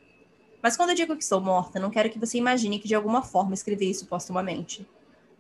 [0.62, 3.22] Mas quando eu digo que estou morta, não quero que você imagine que de alguma
[3.22, 4.88] forma escrevi isso postumamente.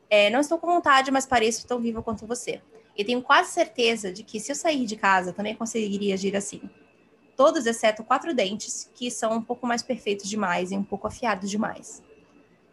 [0.10, 2.62] É, não estou com vontade, mas pareço tão viva quanto você.
[2.96, 6.62] E tenho quase certeza de que se eu sair de casa, também conseguiria agir assim.
[7.36, 11.50] Todos, exceto quatro dentes, que são um pouco mais perfeitos demais e um pouco afiados
[11.50, 12.02] demais.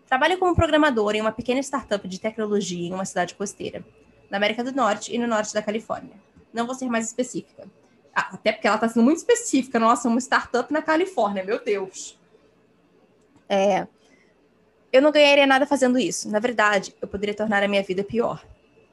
[0.06, 3.84] Trabalho como programador em uma pequena startup de tecnologia em uma cidade costeira,
[4.30, 6.14] na América do Norte e no norte da Califórnia.
[6.52, 7.66] Não vou ser mais específica.
[8.14, 9.78] Ah, até porque ela está sendo muito específica.
[9.78, 12.18] Nossa, uma startup na Califórnia, meu Deus.
[13.48, 13.86] É,
[14.92, 16.28] eu não ganharia nada fazendo isso.
[16.30, 18.44] Na verdade, eu poderia tornar a minha vida pior.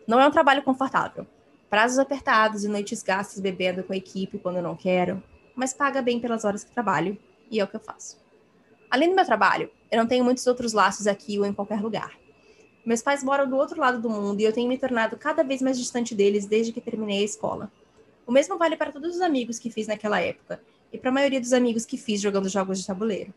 [0.08, 1.28] Não é um trabalho confortável.
[1.69, 5.22] Prazos apertados e noites gastas bebendo com a equipe quando eu não quero,
[5.54, 7.17] mas paga bem pelas horas que trabalho,
[7.52, 8.17] e é o que eu faço.
[8.89, 12.17] Além do meu trabalho, eu não tenho muitos outros laços aqui ou em qualquer lugar.
[12.89, 15.62] Meus pais moram do outro lado do mundo e eu tenho me tornado cada vez
[15.62, 17.71] mais distante deles desde que terminei a escola.
[18.25, 20.60] O mesmo vale para todos os amigos que fiz naquela época,
[20.91, 23.32] e para a maioria dos amigos que fiz jogando jogos de tabuleiro.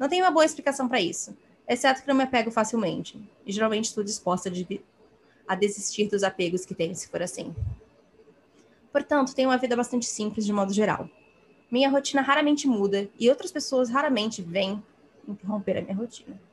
[0.00, 1.32] Não tenho uma boa explicação para isso,
[1.68, 4.50] exceto que não me apego facilmente, e geralmente estou disposta
[5.46, 7.54] a desistir dos apegos que tenho, se for assim.
[8.90, 11.08] Portanto, tenho uma vida bastante simples de modo geral.
[11.70, 14.82] Minha rotina raramente muda e outras pessoas raramente vêm
[15.28, 16.47] interromper a minha rotina.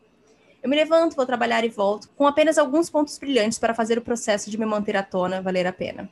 [0.66, 4.02] Eu me levanto, vou trabalhar e volto, com apenas alguns pontos brilhantes para fazer o
[4.02, 6.10] processo de me manter à tona valer a pena.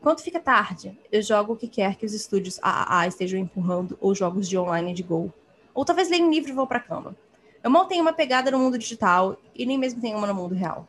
[0.00, 4.16] Quando fica tarde, eu jogo o que quer que os estúdios AAA estejam empurrando ou
[4.16, 5.32] jogos de online de Go.
[5.72, 7.14] Ou talvez leia um livro e vou para a cama.
[7.62, 10.56] Eu mal tenho uma pegada no mundo digital e nem mesmo tenho uma no mundo
[10.56, 10.88] real.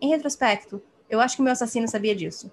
[0.00, 2.50] Em retrospecto, eu acho que meu assassino sabia disso.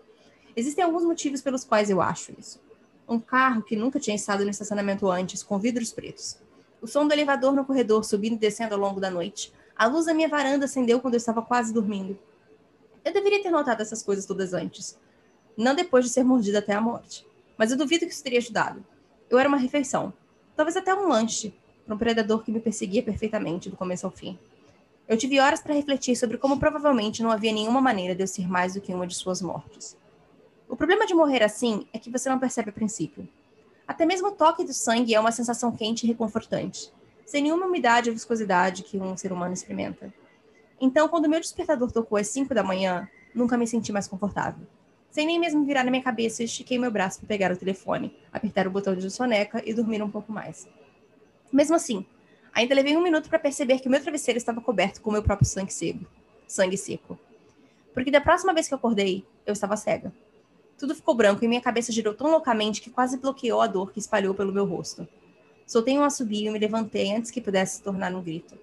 [0.56, 2.62] Existem alguns motivos pelos quais eu acho isso.
[3.10, 6.38] Um carro que nunca tinha estado no estacionamento antes, com vidros pretos.
[6.86, 9.52] O som do elevador no corredor subindo e descendo ao longo da noite.
[9.76, 12.16] A luz da minha varanda acendeu quando eu estava quase dormindo.
[13.04, 14.96] Eu deveria ter notado essas coisas todas antes.
[15.58, 17.26] Não depois de ser mordida até a morte.
[17.58, 18.86] Mas eu duvido que isso teria ajudado.
[19.32, 20.14] Eu era uma refeição.
[20.56, 24.38] Talvez até um lanche, para um predador que me perseguia perfeitamente do começo ao fim.
[25.08, 28.48] Eu tive horas para refletir sobre como provavelmente não havia nenhuma maneira de eu ser
[28.48, 29.98] mais do que uma de suas mortes.
[30.70, 33.28] O problema de morrer assim é que você não percebe a princípio.
[33.88, 36.92] Até mesmo o toque do sangue é uma sensação quente e reconfortante,
[37.26, 40.14] sem nenhuma umidade ou viscosidade que um ser humano experimenta.
[40.80, 44.66] Então, quando meu despertador tocou às 5 da manhã, nunca me senti mais confortável.
[45.10, 48.68] Sem nem mesmo virar na minha cabeça, estiquei meu braço para pegar o telefone, apertar
[48.68, 50.68] o botão de soneca e dormir um pouco mais.
[51.54, 52.06] Mesmo assim,
[52.54, 55.72] ainda levei um minuto para perceber que meu travesseiro estava coberto com meu próprio sangue
[55.72, 56.06] seco.
[56.48, 57.18] Sangue seco.
[57.94, 60.12] Porque da próxima vez que eu acordei, eu estava cega.
[60.78, 64.00] Tudo ficou branco e minha cabeça girou tão loucamente que quase bloqueou a dor que
[64.00, 65.08] espalhou pelo meu rosto.
[65.66, 68.58] Soltei um assobio e me levantei antes que pudesse se tornar um grito.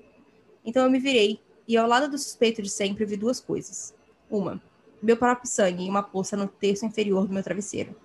[0.65, 3.95] Então eu me virei e, ao lado do suspeito de sempre, vi duas coisas.
[4.31, 4.63] Uma,
[5.03, 7.97] meu próprio sangue em uma poça no terço inferior do meu travesseiro.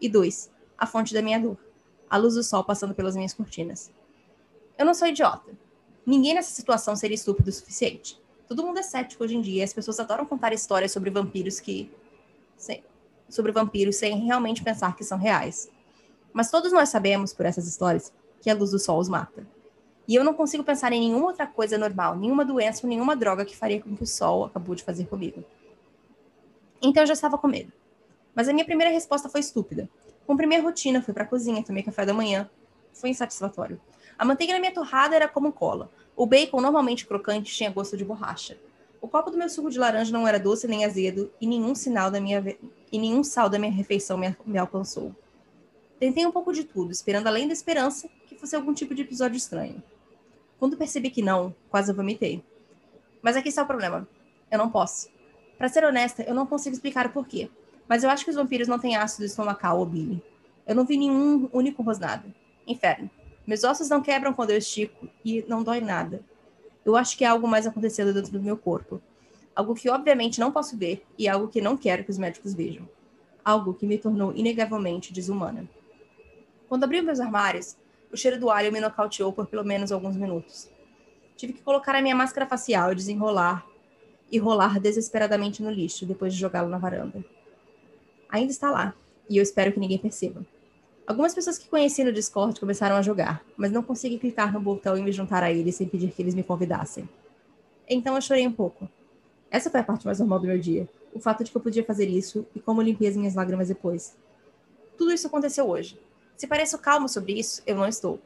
[0.00, 1.58] E dois, a fonte da minha dor,
[2.08, 3.90] a luz do sol passando pelas minhas cortinas.
[4.78, 5.50] Eu não sou idiota.
[6.06, 8.18] Ninguém nessa situação seria estúpido o suficiente.
[8.46, 11.60] Todo mundo é cético hoje em dia e as pessoas adoram contar histórias sobre vampiros
[11.60, 11.90] que.
[13.28, 15.70] Sobre vampiros sem realmente pensar que são reais.
[16.32, 19.46] Mas todos nós sabemos, por essas histórias, que a luz do sol os mata.
[20.06, 23.44] E eu não consigo pensar em nenhuma outra coisa normal, nenhuma doença ou nenhuma droga
[23.44, 25.44] que faria com que o sol acabou de fazer comigo.
[26.80, 27.72] Então eu já estava com medo.
[28.34, 29.88] Mas a minha primeira resposta foi estúpida.
[30.26, 32.48] Cumpri minha rotina, fui para a cozinha, tomei café da manhã.
[32.92, 33.80] Foi insatisfatório.
[34.18, 35.90] A manteiga na minha torrada era como cola.
[36.16, 38.58] O bacon, normalmente crocante, tinha gosto de borracha.
[39.00, 42.10] O copo do meu suco de laranja não era doce nem azedo e nenhum sinal
[42.10, 42.40] da minha
[42.90, 45.14] e nenhum sal da minha refeição me, me alcançou.
[45.98, 49.36] Tentei um pouco de tudo, esperando além da esperança que fosse algum tipo de episódio
[49.36, 49.82] estranho.
[50.58, 52.42] Quando percebi que não, quase vomitei.
[53.22, 54.06] Mas aqui está o problema.
[54.50, 55.08] Eu não posso.
[55.56, 57.50] Para ser honesta, eu não consigo explicar o porquê.
[57.88, 60.22] Mas eu acho que os vampiros não têm ácido estomacal ou bile.
[60.66, 62.32] Eu não vi nenhum único rosnado.
[62.66, 63.10] Inferno.
[63.46, 66.22] Meus ossos não quebram quando eu estico e não dói nada.
[66.84, 69.00] Eu acho que há algo mais acontecendo dentro do meu corpo.
[69.58, 72.88] Algo que obviamente não posso ver e algo que não quero que os médicos vejam.
[73.44, 75.68] Algo que me tornou inegavelmente desumana.
[76.68, 77.76] Quando abri meus armários,
[78.12, 80.70] o cheiro do alho me nocauteou por pelo menos alguns minutos.
[81.36, 83.66] Tive que colocar a minha máscara facial e desenrolar
[84.30, 87.24] e rolar desesperadamente no lixo depois de jogá-lo na varanda.
[88.28, 88.94] Ainda está lá,
[89.28, 90.46] e eu espero que ninguém perceba.
[91.04, 94.96] Algumas pessoas que conheci no Discord começaram a jogar, mas não consegui clicar no botão
[94.96, 97.08] e me juntar a eles sem pedir que eles me convidassem.
[97.88, 98.88] Então eu chorei um pouco.
[99.50, 100.88] Essa foi a parte mais normal do meu dia.
[101.12, 104.16] O fato de que eu podia fazer isso e como limpei as minhas lágrimas depois.
[104.96, 105.98] Tudo isso aconteceu hoje.
[106.36, 108.20] Se pareço calmo sobre isso, eu não estou.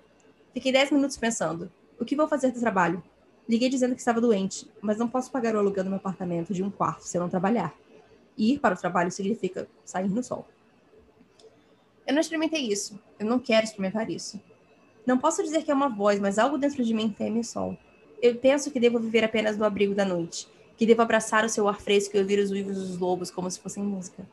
[0.52, 1.70] Fiquei dez minutos pensando.
[1.98, 3.02] O que vou fazer do trabalho?
[3.48, 6.62] Liguei dizendo que estava doente, mas não posso pagar o aluguel do meu apartamento de
[6.62, 7.74] um quarto se eu não trabalhar.
[8.36, 10.46] E ir para o trabalho significa sair no sol.
[12.06, 12.98] Eu não experimentei isso.
[13.18, 14.40] Eu não quero experimentar isso.
[15.06, 17.76] Não posso dizer que é uma voz, mas algo dentro de mim teme o sol.
[18.20, 21.68] Eu penso que devo viver apenas no abrigo da noite, que devo abraçar o seu
[21.68, 24.26] ar fresco e ouvir os uivos dos lobos como se fossem música.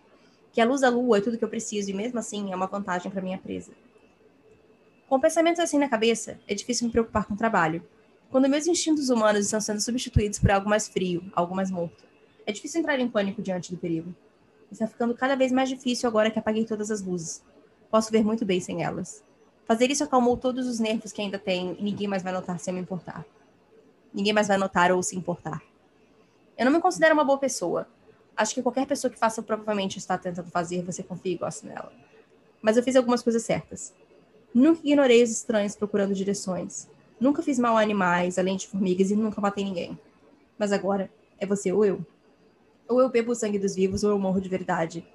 [0.51, 2.67] Que a luz da lua é tudo que eu preciso e mesmo assim é uma
[2.67, 3.71] vantagem para minha presa.
[5.07, 7.83] Com pensamentos assim na cabeça, é difícil me preocupar com o trabalho.
[8.29, 12.03] Quando meus instintos humanos estão sendo substituídos por algo mais frio, algo mais morto.
[12.45, 14.13] É difícil entrar em pânico diante do perigo.
[14.71, 17.43] Está ficando cada vez mais difícil agora que apaguei todas as luzes.
[17.89, 19.23] Posso ver muito bem sem elas.
[19.65, 22.69] Fazer isso acalmou todos os nervos que ainda tenho e ninguém mais vai notar se
[22.69, 23.25] eu me importar.
[24.13, 25.61] Ninguém mais vai notar ou se importar.
[26.59, 27.87] Eu não me considero uma boa pessoa.
[28.35, 31.89] Acho que qualquer pessoa que faça provavelmente está tentando fazer, você confia e gosta nela.
[32.61, 33.93] Mas eu fiz algumas coisas certas.
[34.53, 36.89] Nunca ignorei os estranhos procurando direções.
[37.17, 39.97] Nunca fiz mal a animais, além de formigas, e nunca matei ninguém.
[40.57, 42.05] Mas agora, é você ou eu.
[42.89, 45.07] Ou eu bebo o sangue dos vivos, ou eu morro de verdade.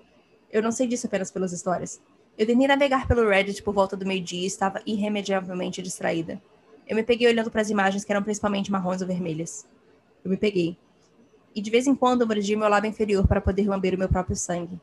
[0.51, 2.01] Eu não sei disso apenas pelas histórias.
[2.39, 6.41] Eu tentei navegar pelo Reddit por volta do meio-dia e estava irremediavelmente distraída.
[6.89, 9.67] Eu me peguei olhando para as imagens que eram principalmente marrons ou vermelhas.
[10.25, 10.79] Eu me peguei.
[11.55, 14.37] E de vez em quando mordia meu lábio inferior para poder lamber o meu próprio
[14.37, 14.81] sangue.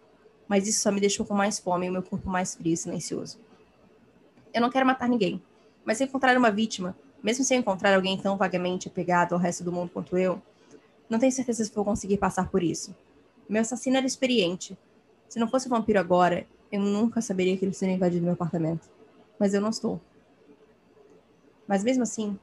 [0.48, 2.78] Mas isso só me deixou com mais fome e o meu corpo mais frio e
[2.78, 3.40] silencioso.
[4.54, 5.42] Eu não quero matar ninguém,
[5.84, 9.72] mas se encontrar uma vítima, mesmo se encontrar alguém tão vagamente apegado ao resto do
[9.72, 10.42] mundo quanto eu,
[11.10, 12.96] não tenho certeza se vou conseguir passar por isso.
[13.48, 14.78] Meu assassino era experiente.
[15.28, 18.90] Se não fosse um vampiro agora, eu nunca saberia que ele teria invadido meu apartamento.
[19.38, 20.00] Mas eu não estou.
[21.68, 22.38] Mas mesmo assim,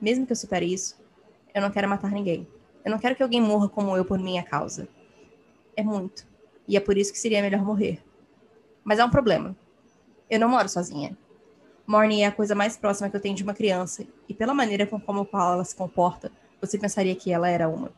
[0.00, 0.98] mesmo que eu supere isso,
[1.54, 2.46] eu não quero matar ninguém.
[2.84, 4.88] Eu não quero que alguém morra como eu por minha causa.
[5.76, 6.26] É muito.
[6.66, 8.02] E é por isso que seria melhor morrer.
[8.84, 9.56] Mas há um problema.
[10.28, 11.16] Eu não moro sozinha.
[11.86, 14.86] Morning é a coisa mais próxima que eu tenho de uma criança, e pela maneira
[14.86, 17.90] com como ela se comporta, você pensaria que ela era uma.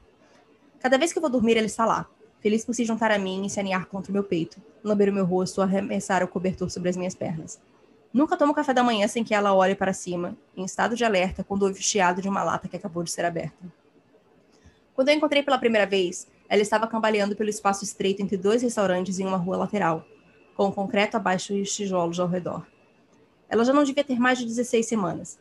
[0.81, 2.07] Cada vez que eu vou dormir, ela está lá,
[2.41, 5.13] feliz por se juntar a mim e se aninhar contra o meu peito, lamber o
[5.13, 7.61] meu rosto, arremessar o cobertor sobre as minhas pernas.
[8.13, 11.45] Nunca tomo café da manhã sem que ela olhe para cima, em estado de alerta,
[11.45, 13.82] quando ouve o chiado de uma lata que acabou de ser aberta.
[14.95, 19.19] Quando eu encontrei pela primeira vez, ela estava cambaleando pelo espaço estreito entre dois restaurantes
[19.19, 20.05] em uma rua lateral,
[20.55, 22.67] com o concreto abaixo e os tijolos ao redor.
[23.49, 25.39] Ela já não devia ter mais de 16 semanas.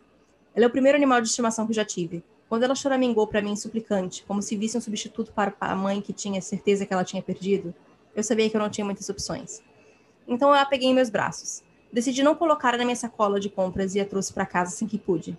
[0.55, 2.23] Ela é o primeiro animal de estimação que já tive.
[2.47, 6.13] Quando ela choramingou para mim suplicante, como se visse um substituto para a mãe que
[6.13, 7.73] tinha certeza que ela tinha perdido,
[8.15, 9.61] eu sabia que eu não tinha muitas opções.
[10.27, 11.61] Então eu a peguei em meus braços.
[11.91, 14.97] Decidi não colocá-la na minha sacola de compras e a trouxe para casa assim que
[14.97, 15.37] pude.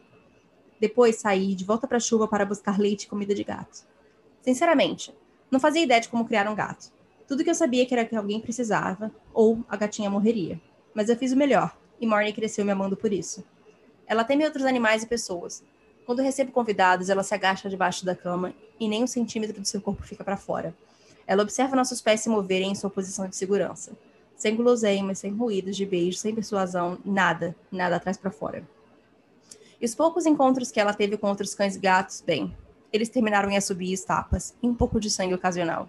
[0.79, 3.87] Depois saí de volta para a chuva para buscar leite e comida de gato.
[4.43, 5.15] Sinceramente,
[5.51, 6.93] não fazia ideia de como criar um gato.
[7.27, 10.61] Tudo que eu sabia que era que alguém precisava, ou a gatinha morreria.
[10.93, 13.45] Mas eu fiz o melhor e Morny cresceu me amando por isso.
[14.07, 15.63] Ela teme outros animais e pessoas.
[16.05, 19.81] Quando recebo convidados, ela se agacha debaixo da cama e nem um centímetro do seu
[19.81, 20.75] corpo fica para fora.
[21.27, 23.93] Ela observa nossos pés se moverem em sua posição de segurança.
[24.35, 28.67] Sem guloseimas, sem ruídos de beijo, sem persuasão, nada, nada atrás para fora.
[29.81, 32.53] E os poucos encontros que ela teve com outros cães e gatos, bem,
[32.93, 35.89] eles terminaram em assobios, tapas e um pouco de sangue ocasional.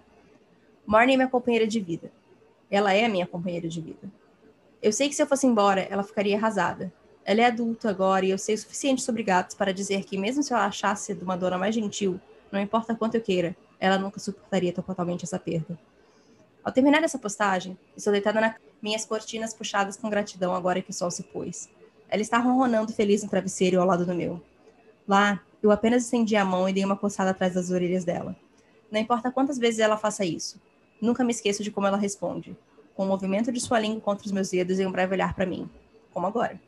[0.86, 2.10] Marnie é minha companheira de vida.
[2.70, 4.10] Ela é minha companheira de vida.
[4.82, 6.92] Eu sei que se eu fosse embora, ela ficaria arrasada.
[7.24, 10.42] Ela é adulta agora e eu sei o suficiente sobre gatos para dizer que, mesmo
[10.42, 12.20] se eu achasse de uma dona mais gentil,
[12.52, 15.78] não importa quanto eu queira, ela nunca suportaria totalmente essa perda.
[16.62, 20.92] Ao terminar essa postagem, estou deitada na minhas cortinas puxadas com gratidão agora que o
[20.92, 21.70] sol se pôs.
[22.06, 24.42] Ela está ronronando feliz no travesseiro ao lado do meu.
[25.08, 28.36] Lá, eu apenas estendi a mão e dei uma coçada atrás das orelhas dela.
[28.90, 30.60] Não importa quantas vezes ela faça isso.
[31.00, 32.56] Nunca me esqueço de como ela responde
[32.94, 35.46] com o movimento de sua língua contra os meus dedos e um breve olhar para
[35.46, 35.68] mim,
[36.12, 36.60] como agora.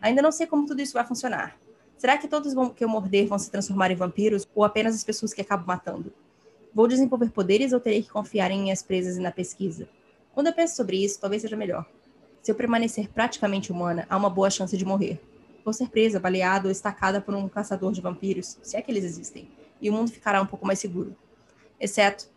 [0.00, 1.56] Ainda não sei como tudo isso vai funcionar.
[1.98, 5.34] Será que todos que eu morder vão se transformar em vampiros ou apenas as pessoas
[5.34, 6.12] que acabo matando?
[6.74, 9.86] Vou desenvolver poderes ou terei que confiar em minhas presas e na pesquisa?
[10.32, 11.84] Quando eu penso sobre isso, talvez seja melhor.
[12.40, 15.20] Se eu permanecer praticamente humana, há uma boa chance de morrer.
[15.64, 19.04] Vou ser presa, baleada ou estacada por um caçador de vampiros, se é que eles
[19.04, 19.48] existem,
[19.80, 21.16] e o mundo ficará um pouco mais seguro.
[21.78, 22.28] Exceto.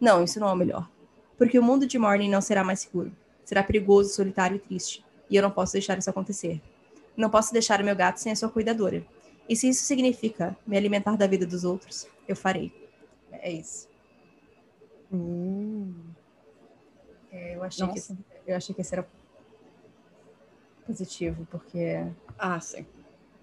[0.00, 0.88] Não, isso não é o melhor
[1.36, 3.12] porque o mundo de Morning não será mais seguro.
[3.44, 5.04] Será perigoso, solitário e triste.
[5.28, 6.60] E eu não posso deixar isso acontecer.
[7.16, 9.04] Não posso deixar o meu gato sem a sua cuidadora.
[9.48, 12.72] E se isso significa me alimentar da vida dos outros, eu farei.
[13.30, 13.88] É isso.
[15.12, 15.92] Hum.
[17.30, 18.00] É, eu, achei que,
[18.46, 19.06] eu achei que esse era
[20.86, 22.06] positivo, porque.
[22.38, 22.86] Ah, sim.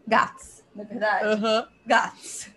[0.07, 1.43] Gatos, na é verdade.
[1.43, 1.65] Uhum.
[1.85, 2.47] Gatos.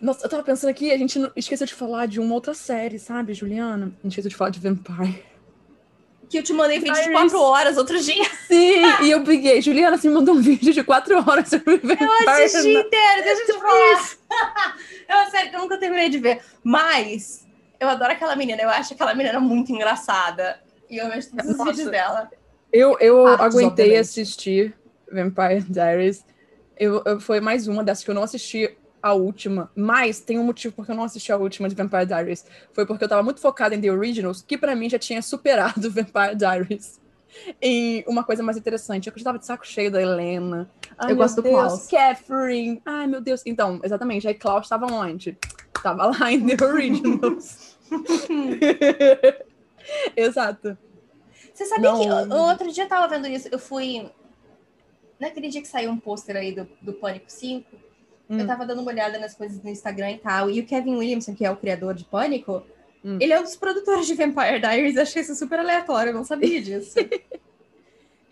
[0.00, 3.32] Nossa, eu tava pensando aqui, a gente esqueceu de falar de uma outra série, sabe,
[3.32, 3.86] Juliana?
[3.86, 5.24] A gente esqueceu de falar de Vampire.
[6.28, 8.24] Que eu te mandei vídeo de 4 horas outro dia.
[8.46, 9.62] Sim, e eu peguei.
[9.62, 12.04] Juliana, você me mandou um vídeo de 4 horas sobre Vampire.
[12.04, 14.16] Eu assisti inteiro, deixa eu te falar.
[15.08, 16.42] Eu, sério, que eu nunca terminei de ver.
[16.62, 17.46] Mas,
[17.78, 18.60] eu adoro aquela menina.
[18.60, 20.60] Eu acho aquela menina muito engraçada.
[20.90, 22.30] E eu vejo todos os vídeos dela.
[22.72, 23.98] Eu, eu aguentei obviamente.
[23.98, 24.74] assistir
[25.14, 26.24] Vampire Diaries.
[26.76, 30.44] Eu, eu, foi mais uma dessas que eu não assisti a última, mas tem um
[30.44, 32.44] motivo porque eu não assisti a última de Vampire Diaries.
[32.72, 35.88] Foi porque eu tava muito focada em The Originals, que para mim já tinha superado
[35.90, 37.00] Vampire Diaries.
[37.60, 39.08] em uma coisa mais interessante.
[39.08, 40.70] Eu estava de saco cheio da Helena.
[40.98, 41.86] Ai, eu gosto Deus, do Klaus.
[41.86, 42.80] Catherine.
[42.84, 43.42] Ai, meu Deus.
[43.44, 44.26] Então, exatamente.
[44.26, 45.36] Aí Klaus estava onde?
[45.76, 47.76] Estava lá em The Originals.
[50.16, 50.78] Exato.
[51.52, 52.00] Você sabia Não.
[52.00, 54.10] que outro dia eu tava vendo isso, eu fui.
[55.18, 57.66] Naquele dia que saiu um pôster aí do, do Pânico 5,
[58.28, 58.38] hum.
[58.38, 60.50] eu tava dando uma olhada nas coisas no Instagram e tal.
[60.50, 62.62] E o Kevin Williamson, que é o criador de Pânico,
[63.04, 63.18] hum.
[63.20, 64.96] ele é um dos produtores de Vampire Diaries.
[64.96, 66.94] Achei isso super aleatório, eu não sabia disso.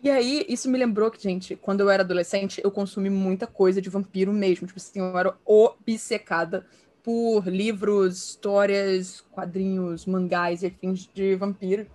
[0.05, 3.81] E aí, isso me lembrou que, gente, quando eu era adolescente, eu consumi muita coisa
[3.81, 4.67] de vampiro mesmo.
[4.67, 6.67] Tipo assim, eu era obcecada
[7.05, 11.87] por livros, histórias, quadrinhos, mangás e afins de vampiro.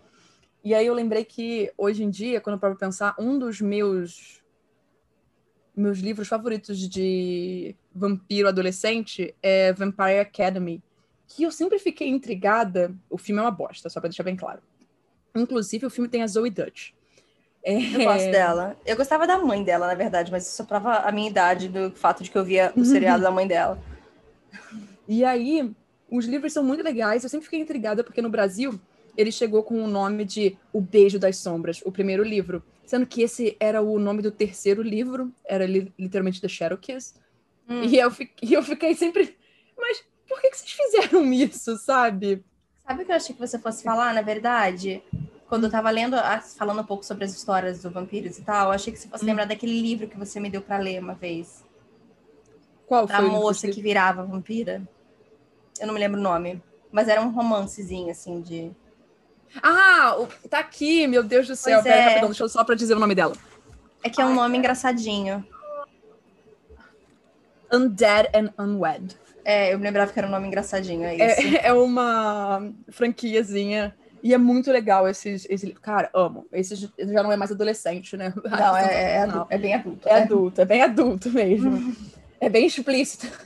[0.64, 4.42] E aí eu lembrei que hoje em dia, quando eu paro pensar, um dos meus
[5.78, 10.82] meus livros favoritos de vampiro adolescente é Vampire Academy,
[11.28, 12.94] que eu sempre fiquei intrigada.
[13.10, 14.60] O filme é uma bosta, só para deixar bem claro.
[15.36, 16.92] Inclusive, o filme tem a Zoe Dutch.
[17.64, 17.76] É...
[17.76, 18.76] Eu gosto dela.
[18.86, 21.92] Eu gostava da mãe dela, na verdade, mas isso só prova a minha idade do
[21.92, 23.80] fato de que eu via o seriado da mãe dela.
[25.10, 25.74] E aí,
[26.12, 27.24] os livros são muito legais.
[27.24, 28.78] Eu sempre fiquei intrigada porque no Brasil
[29.18, 32.64] ele chegou com o nome de O Beijo das Sombras, o primeiro livro.
[32.86, 37.16] Sendo que esse era o nome do terceiro livro, era li literalmente The Shadow Kiss.
[37.68, 37.84] Hum.
[37.84, 38.12] E, eu
[38.42, 39.36] e eu fiquei sempre.
[39.78, 42.46] Mas por que, que vocês fizeram isso, sabe?
[42.86, 45.04] Sabe o que eu achei que você fosse falar, na verdade?
[45.50, 46.16] Quando eu tava lendo,
[46.58, 49.24] falando um pouco sobre as histórias do vampiros e tal, eu achei que você fosse
[49.26, 49.28] hum.
[49.28, 51.66] lembrar daquele livro que você me deu para ler uma vez.
[52.86, 53.26] Qual da foi?
[53.26, 54.88] A moça que virava vampira.
[55.80, 56.62] Eu não me lembro o nome.
[56.92, 58.72] Mas era um romancezinho, assim, de.
[59.62, 60.18] Ah,
[60.50, 61.82] tá aqui, meu Deus do céu.
[61.82, 62.04] Pera, é.
[62.10, 63.36] rapidão, deixa eu só pra dizer o nome dela.
[64.04, 65.46] É que é um Ai, nome engraçadinho.
[67.72, 69.18] Undead and Unwed.
[69.44, 71.58] É, eu me lembrava que era um nome engraçadinho, é isso.
[71.58, 73.96] É, é uma franquiazinha.
[74.22, 76.46] E é muito legal esses, esse Cara, amo.
[76.52, 78.34] Esse já não é mais adolescente, né?
[78.44, 80.10] Não, é, é, é, adulto, é bem adulto.
[80.10, 81.96] É, é adulto, é bem adulto mesmo.
[82.40, 83.28] É bem explícito.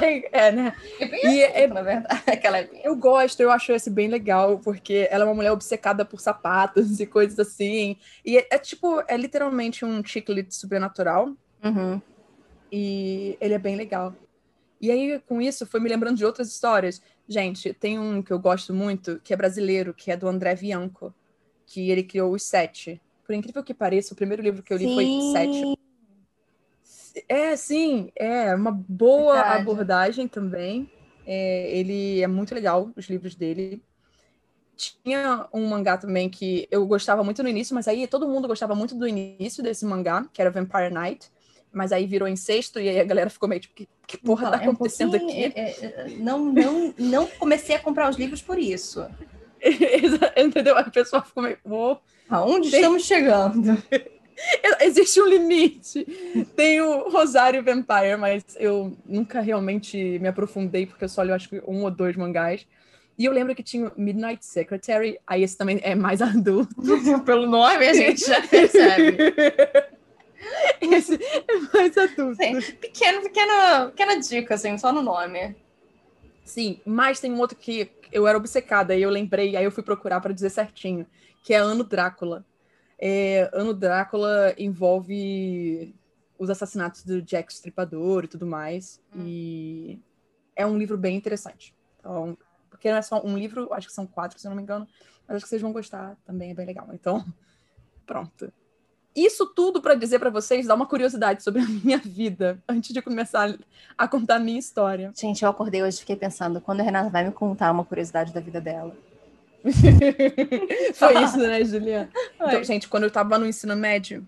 [0.00, 0.76] É, é, né?
[1.00, 2.22] É bem e é, na verdade.
[2.26, 6.04] Aquela é eu gosto, eu acho esse bem legal, porque ela é uma mulher obcecada
[6.04, 7.96] por sapatos e coisas assim.
[8.24, 11.34] E é, é tipo, é literalmente um chiclete sobrenatural.
[11.64, 12.00] Uhum.
[12.70, 14.14] E ele é bem legal.
[14.80, 17.02] E aí, com isso, foi me lembrando de outras histórias.
[17.28, 21.14] Gente, tem um que eu gosto muito, que é brasileiro, que é do André Bianco,
[21.66, 23.00] que ele criou os Sete.
[23.26, 24.94] Por incrível que pareça, o primeiro livro que eu li Sim.
[24.94, 25.78] foi Sete.
[27.28, 29.62] É, sim, é uma boa Verdade.
[29.62, 30.90] abordagem também.
[31.26, 33.82] É, ele é muito legal, os livros dele.
[34.76, 38.74] Tinha um mangá também que eu gostava muito no início, mas aí todo mundo gostava
[38.74, 41.28] muito do início desse mangá, que era Vampire Night.
[41.72, 44.58] Mas aí virou incesto e aí a galera ficou meio tipo, que, que porra então,
[44.58, 45.52] tá acontecendo é um aqui?
[45.54, 49.06] É, é, não, não, não comecei a comprar os livros por isso.
[50.36, 50.78] Entendeu?
[50.78, 51.58] A pessoa ficou meio.
[51.64, 51.96] Oh,
[52.30, 52.80] Aonde tem...
[52.80, 53.82] estamos chegando?
[54.80, 56.04] Existe um limite.
[56.54, 61.48] Tem o Rosário Vampire, mas eu nunca realmente me aprofundei, porque eu só li, acho
[61.48, 62.66] que, um ou dois mangás.
[63.18, 66.74] E eu lembro que tinha Midnight Secretary, aí esse também é mais adulto.
[67.26, 69.16] Pelo nome a gente já percebe.
[70.80, 72.36] esse é mais adulto.
[72.36, 72.60] Sim.
[72.76, 75.56] Pequeno, pequena, pequena dica, assim, só no nome.
[76.44, 79.82] Sim, mas tem um outro que eu era obcecada, e eu lembrei, aí eu fui
[79.82, 81.04] procurar para dizer certinho,
[81.42, 82.44] que é Ano Drácula.
[82.98, 85.94] É, ano Drácula envolve
[86.38, 89.00] os assassinatos do Jack Stripador e tudo mais.
[89.14, 89.24] Hum.
[89.26, 90.00] E
[90.56, 91.74] é um livro bem interessante.
[91.98, 92.36] Então,
[92.70, 94.86] porque não é só um livro, acho que são quatro, se eu não me engano.
[95.26, 96.88] Mas acho que vocês vão gostar também, é bem legal.
[96.92, 97.24] Então,
[98.06, 98.52] pronto.
[99.14, 103.02] Isso tudo para dizer para vocês, dar uma curiosidade sobre a minha vida, antes de
[103.02, 103.58] começar
[103.96, 105.12] a contar a minha história.
[105.16, 108.32] Gente, eu acordei hoje e fiquei pensando, quando a Renata vai me contar uma curiosidade
[108.32, 108.96] da vida dela?
[110.94, 112.10] Foi isso, né, Juliana?
[112.34, 114.26] Então, gente, quando eu estava no ensino médio,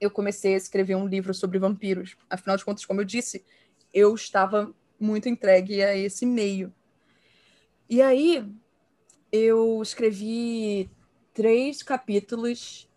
[0.00, 2.16] eu comecei a escrever um livro sobre vampiros.
[2.28, 3.44] Afinal de contas, como eu disse,
[3.92, 6.72] eu estava muito entregue a esse meio.
[7.88, 8.44] E aí,
[9.30, 10.90] eu escrevi
[11.34, 12.88] três capítulos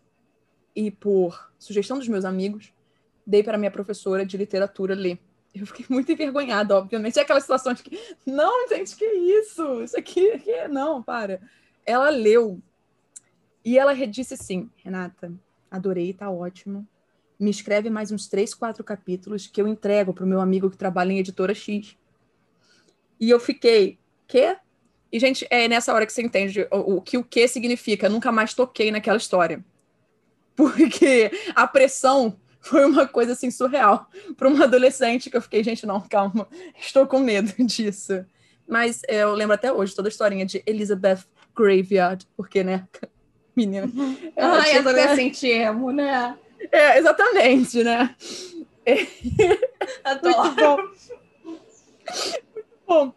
[0.74, 2.72] e, por sugestão dos meus amigos,
[3.26, 5.18] dei para minha professora de literatura ler.
[5.58, 7.18] Eu fiquei muito envergonhada, obviamente.
[7.18, 9.82] É aquela situação de que, não, gente, que isso?
[9.82, 10.68] Isso aqui, que...
[10.68, 11.40] não, para.
[11.84, 12.60] Ela leu
[13.66, 15.32] e ela disse assim, Renata,
[15.68, 16.86] adorei, tá ótimo.
[17.36, 20.76] Me escreve mais uns três, quatro capítulos que eu entrego para o meu amigo que
[20.76, 21.96] trabalha em editora X.
[23.18, 23.98] E eu fiquei,
[24.28, 24.56] quê?
[25.10, 28.08] E, gente, é nessa hora que você entende o, o que o que significa.
[28.08, 29.64] nunca mais toquei naquela história.
[30.54, 35.86] Porque a pressão foi uma coisa assim surreal para uma adolescente que eu fiquei, gente,
[35.86, 36.46] não, calma,
[36.78, 38.24] estou com medo disso.
[38.68, 41.20] Mas eu lembro até hoje toda a historinha de Elizabeth
[41.56, 42.86] Graveyard, porque, né?
[43.54, 43.88] menina.
[44.36, 46.36] Ai, adolescente emo, né?
[46.70, 48.14] É, exatamente, né?
[48.84, 49.06] É.
[50.04, 50.42] Adoro.
[50.42, 50.76] Muito bom.
[52.54, 53.14] Muito bom.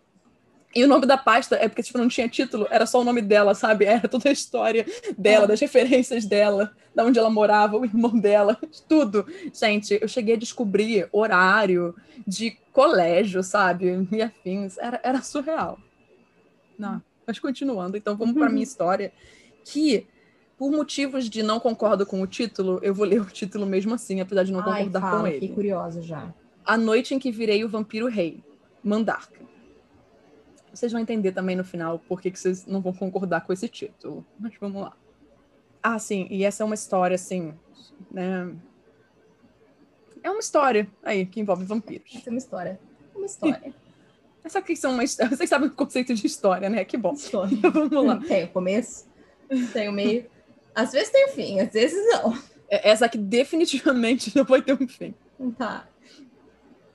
[0.74, 3.22] E o nome da pasta é porque, tipo, não tinha título, era só o nome
[3.22, 3.86] dela, sabe?
[3.86, 4.86] Era toda a história
[5.17, 8.55] dela, das referências dela, da onde ela morava, o irmão dela,
[8.88, 9.26] tudo.
[9.51, 11.95] Gente, eu cheguei a descobrir horário
[12.26, 14.07] de colégio, sabe?
[14.11, 14.78] E afins.
[14.78, 15.80] Era, era surreal.
[16.78, 19.11] Não, mas continuando, então vamos para minha história.
[19.65, 20.05] Que,
[20.55, 24.22] por motivos de não concordo com o título, eu vou ler o título mesmo assim,
[24.22, 25.39] apesar de não Ai, concordar fala, com ele.
[25.39, 26.32] Fiquei curiosa já.
[26.63, 28.43] A Noite em que Virei o Vampiro Rei,
[28.84, 29.49] Mandarka.
[30.80, 33.67] Vocês vão entender também no final por que que vocês não vão concordar com esse
[33.67, 34.25] título.
[34.39, 34.95] Mas vamos lá.
[35.84, 37.53] Ah, sim, e essa é uma história, assim,
[38.09, 38.55] né?
[40.23, 42.15] É uma história aí que envolve vampiros.
[42.15, 42.80] Essa é uma história.
[43.13, 43.73] Uma história.
[44.41, 45.36] Essa aqui são uma história.
[45.36, 46.86] Vocês sabem o conceito de história, né?
[46.86, 47.11] Que bom.
[47.11, 47.57] história.
[47.71, 48.17] Vamos lá.
[48.25, 49.05] Tem o começo,
[49.73, 50.25] tem o meio.
[50.73, 52.38] Às vezes tem o fim, às vezes não.
[52.69, 55.13] É- Essa aqui definitivamente não vai ter um fim.
[55.57, 55.86] Tá.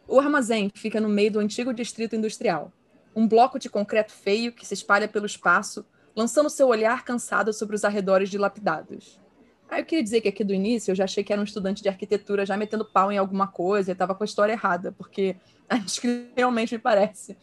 [0.08, 2.72] O armazém fica no meio do antigo distrito industrial.
[3.14, 5.84] Um bloco de concreto feio que se espalha pelo espaço,
[6.16, 9.20] lançando seu olhar cansado sobre os arredores dilapidados.
[9.68, 11.82] Aí eu queria dizer que aqui do início eu já achei que era um estudante
[11.82, 15.36] de arquitetura já metendo pau em alguma coisa e estava com a história errada, porque
[15.68, 17.36] a descrição realmente me parece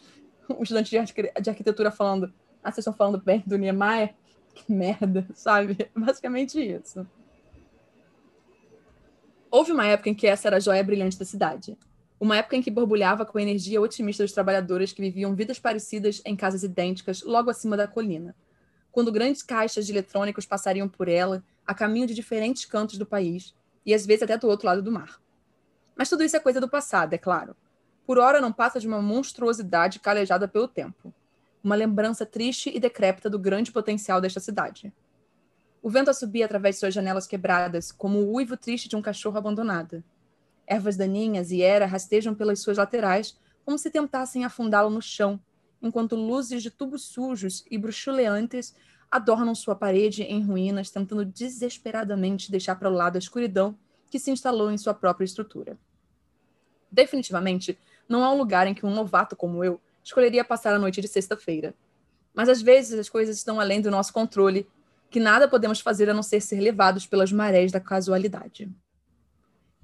[0.49, 4.13] um estudante de, de arquitetura falando: Ah, vocês estão falando bem do Niemeyer?
[4.53, 5.89] Que merda, sabe?
[5.95, 7.07] Basicamente isso.
[9.49, 11.78] Houve uma época em que essa era a joia brilhante da cidade.
[12.22, 16.22] Uma época em que borbulhava com a energia otimista dos trabalhadores que viviam vidas parecidas
[16.24, 18.36] em casas idênticas logo acima da colina.
[18.91, 23.55] Quando grandes caixas de eletrônicos passariam por ela, a caminho de diferentes cantos do país,
[23.84, 25.19] e às vezes até do outro lado do mar.
[25.95, 27.55] Mas tudo isso é coisa do passado, é claro.
[28.05, 31.11] Por ora não passa de uma monstruosidade calejada pelo tempo.
[31.63, 34.93] Uma lembrança triste e decrépita do grande potencial desta cidade.
[35.82, 39.39] O vento assobia através de suas janelas quebradas, como o uivo triste de um cachorro
[39.39, 40.03] abandonado.
[40.68, 45.39] Ervas daninhas e era rastejam pelas suas laterais, como se tentassem afundá-lo no chão,
[45.82, 48.76] enquanto luzes de tubos sujos e bruxuleantes
[49.09, 53.78] adornam sua parede em ruínas, tentando desesperadamente deixar para o lado a escuridão
[54.09, 55.78] que se instalou em sua própria estrutura.
[56.89, 61.01] Definitivamente, não há um lugar em que um novato como eu escolheria passar a noite
[61.01, 61.74] de sexta-feira.
[62.34, 64.68] Mas às vezes as coisas estão além do nosso controle,
[65.09, 68.70] que nada podemos fazer a não ser ser levados pelas marés da casualidade.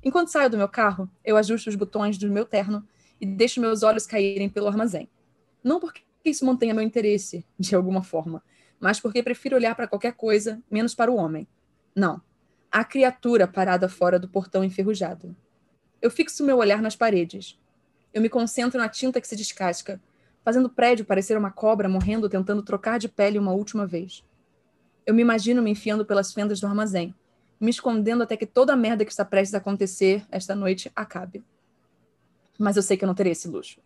[0.08, 2.88] Enquanto saio do meu carro, eu ajusto os botões do meu terno
[3.20, 5.10] e deixo meus olhos caírem pelo armazém.
[5.62, 8.42] Não porque isso mantenha meu interesse, de alguma forma,
[8.80, 11.46] mas porque prefiro olhar para qualquer coisa, menos para o homem.
[11.94, 12.22] Não.
[12.72, 15.36] A criatura parada fora do portão enferrujado.
[16.02, 17.60] Eu fixo meu olhar nas paredes.
[18.14, 20.02] Eu me concentro na tinta que se descasca,
[20.42, 24.24] fazendo o prédio parecer uma cobra morrendo tentando trocar de pele uma última vez.
[25.06, 27.14] Eu me imagino me enfiando pelas fendas do armazém,
[27.60, 31.44] me escondendo até que toda a merda que está prestes a acontecer esta noite acabe.
[32.58, 33.80] Mas eu sei que eu não terei esse luxo.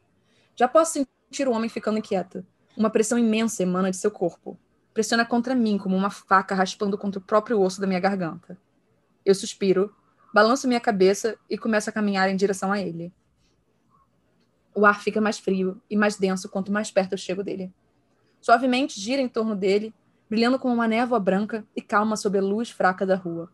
[0.55, 2.45] Já posso sentir o homem ficando inquieto.
[2.75, 4.57] Uma pressão imensa emana de seu corpo.
[4.93, 8.57] Pressiona contra mim como uma faca raspando contra o próprio osso da minha garganta.
[9.25, 9.95] Eu suspiro,
[10.33, 13.13] balanço minha cabeça e começo a caminhar em direção a ele.
[14.73, 17.73] O ar fica mais frio e mais denso quanto mais perto eu chego dele.
[18.39, 19.93] Suavemente gira em torno dele,
[20.29, 23.51] brilhando como uma névoa branca e calma sob a luz fraca da rua.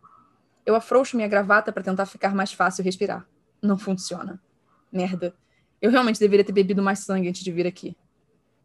[0.68, 3.26] Eu afrouxo minha gravata para tentar ficar mais fácil respirar.
[3.62, 4.38] Não funciona.
[4.92, 5.34] Merda.
[5.82, 7.96] Eu realmente deveria ter bebido mais sangue antes de vir aqui.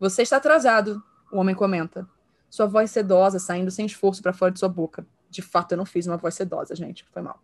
[0.00, 1.00] Você está atrasado,
[1.30, 2.04] o homem comenta.
[2.50, 5.06] Sua voz sedosa saindo sem esforço para fora de sua boca.
[5.30, 7.06] De fato, eu não fiz uma voz sedosa, gente.
[7.12, 7.40] Foi mal.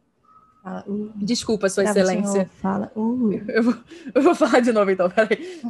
[0.60, 2.32] Fala, uh, Desculpa, Sua Excelência.
[2.32, 3.32] senhor, Fala, uh.
[3.46, 3.74] Eu vou,
[4.12, 5.08] eu vou falar de novo, então.
[5.08, 5.62] Peraí.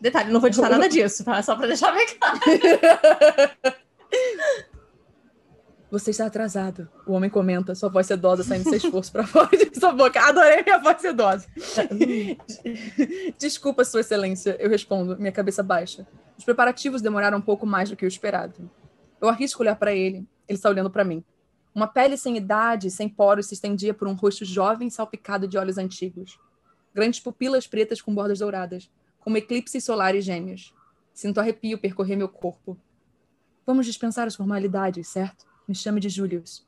[0.00, 1.42] Detalhe, não vou editar nada disso, tá?
[1.42, 2.38] Só pra deixar bem claro.
[5.94, 6.88] Você está atrasado.
[7.06, 10.20] O homem comenta, sua voz sedosa saindo sem esforço para fora de sua boca.
[10.20, 11.46] Adorei minha voz sedosa.
[13.38, 16.04] Desculpa, Sua Excelência, eu respondo, minha cabeça baixa.
[16.36, 18.68] Os preparativos demoraram um pouco mais do que o esperado.
[19.20, 20.26] Eu arrisco olhar para ele.
[20.48, 21.22] Ele está olhando para mim.
[21.72, 25.78] Uma pele sem idade, sem poros, se estendia por um rosto jovem salpicado de olhos
[25.78, 26.40] antigos.
[26.92, 28.90] Grandes pupilas pretas com bordas douradas,
[29.20, 30.74] como eclipses solares gêmeos.
[31.12, 32.76] Sinto arrepio percorrer meu corpo.
[33.64, 35.53] Vamos dispensar as formalidades, certo?
[35.66, 36.66] Me chame de Julius.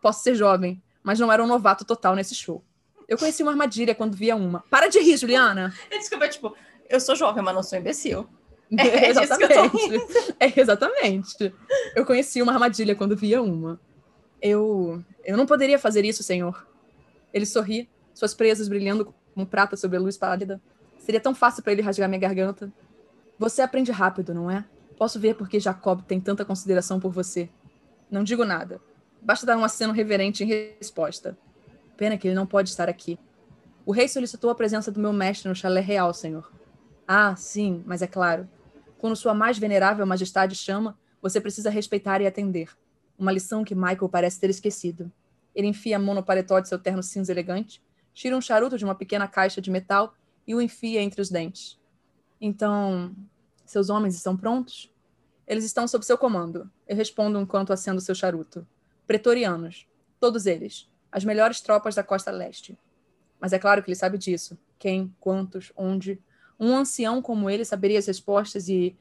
[0.00, 2.62] Posso ser jovem, mas não era um novato total nesse show.
[3.08, 4.60] Eu conheci uma armadilha quando via uma.
[4.70, 5.74] Para de rir, Juliana!
[5.90, 6.54] Desculpa, tipo,
[6.88, 8.28] eu sou jovem, mas não sou imbecil.
[8.78, 10.34] É, É que eu exatamente.
[10.38, 11.54] É, exatamente.
[11.96, 13.80] Eu conheci uma armadilha quando via uma.
[14.42, 15.02] Eu.
[15.24, 16.66] Eu não poderia fazer isso, senhor.
[17.32, 20.60] Ele sorri, suas presas brilhando como prata sobre a luz pálida.
[20.98, 22.70] Seria tão fácil para ele rasgar minha garganta.
[23.38, 24.66] Você aprende rápido, não é?
[24.98, 27.48] Posso ver porque Jacob tem tanta consideração por você.
[28.10, 28.80] Não digo nada.
[29.20, 31.36] Basta dar um aceno reverente em resposta.
[31.96, 33.18] Pena que ele não pode estar aqui.
[33.84, 36.52] O rei solicitou a presença do meu mestre no chalé real, senhor.
[37.06, 38.48] Ah, sim, mas é claro.
[38.98, 42.70] Quando sua mais venerável majestade chama, você precisa respeitar e atender.
[43.18, 45.10] Uma lição que Michael parece ter esquecido.
[45.54, 47.82] Ele enfia a mão no paletó de seu terno cinza elegante,
[48.12, 50.14] tira um charuto de uma pequena caixa de metal
[50.46, 51.78] e o enfia entre os dentes.
[52.40, 53.14] Então,
[53.64, 54.92] seus homens estão prontos?
[55.48, 56.70] Eles estão sob seu comando.
[56.86, 58.66] Eu respondo enquanto acendo seu charuto.
[59.06, 59.86] Pretorianos.
[60.20, 60.86] Todos eles.
[61.10, 62.78] As melhores tropas da costa leste.
[63.40, 64.58] Mas é claro que ele sabe disso.
[64.78, 66.20] Quem, quantos, onde.
[66.60, 68.94] Um ancião como ele saberia as respostas e.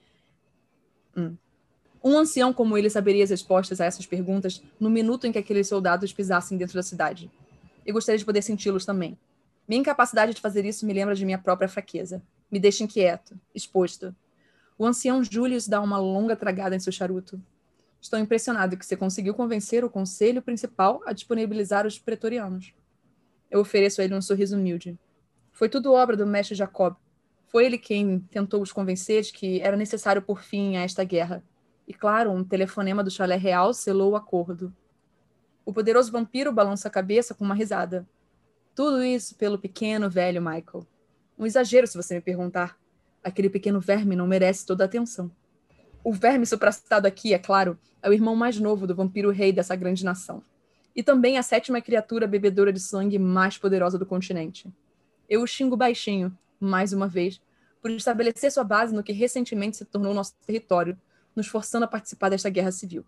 [1.18, 1.36] Hum.
[2.02, 5.68] Um ancião como ele saberia as respostas a essas perguntas no minuto em que aqueles
[5.68, 7.30] soldados pisassem dentro da cidade.
[7.86, 9.18] Eu gostaria de poder senti-los também.
[9.68, 12.22] Minha incapacidade de fazer isso me lembra de minha própria fraqueza.
[12.50, 14.16] Me deixa inquieto, exposto.
[14.78, 17.42] O ancião Julius dá uma longa tragada em seu charuto.
[18.00, 22.74] Estou impressionado que você conseguiu convencer o conselho principal a disponibilizar os pretorianos.
[23.50, 24.98] Eu ofereço a ele um sorriso humilde.
[25.52, 26.96] Foi tudo obra do mestre Jacob.
[27.48, 31.44] Foi ele quem tentou os convencer de que era necessário por fim a esta guerra.
[31.88, 34.72] E claro, um telefonema do chalé real selou o acordo.
[35.66, 38.08] O poderoso vampiro balança a cabeça com uma risada.
[38.76, 40.86] Tudo isso pelo pequeno velho Michael.
[41.38, 42.78] Um exagero, se você me perguntar.
[43.28, 45.30] Aquele pequeno verme não merece toda a atenção.
[46.02, 49.76] O verme supracitado aqui, é claro, é o irmão mais novo do vampiro rei dessa
[49.76, 50.42] grande nação.
[50.96, 54.74] E também a sétima criatura bebedora de sangue mais poderosa do continente.
[55.28, 57.42] Eu o xingo baixinho, mais uma vez,
[57.82, 60.98] por estabelecer sua base no que recentemente se tornou nosso território,
[61.36, 63.04] nos forçando a participar desta guerra civil.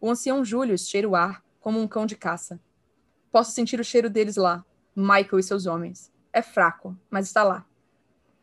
[0.00, 2.58] O ancião Julius cheira o ar como um cão de caça.
[3.30, 4.64] Posso sentir o cheiro deles lá,
[4.96, 6.10] Michael e seus homens.
[6.32, 7.66] É fraco, mas está lá.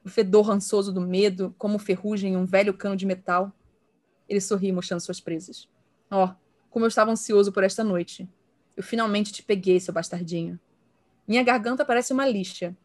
[0.03, 3.51] O fedor rançoso do medo, como ferrugem em um velho cano de metal.
[4.27, 5.67] Ele sorri, mostrando suas presas.
[6.09, 6.29] Oh,
[6.69, 8.27] como eu estava ansioso por esta noite.
[8.75, 10.59] Eu finalmente te peguei, seu bastardinho.
[11.27, 12.75] Minha garganta parece uma lixa.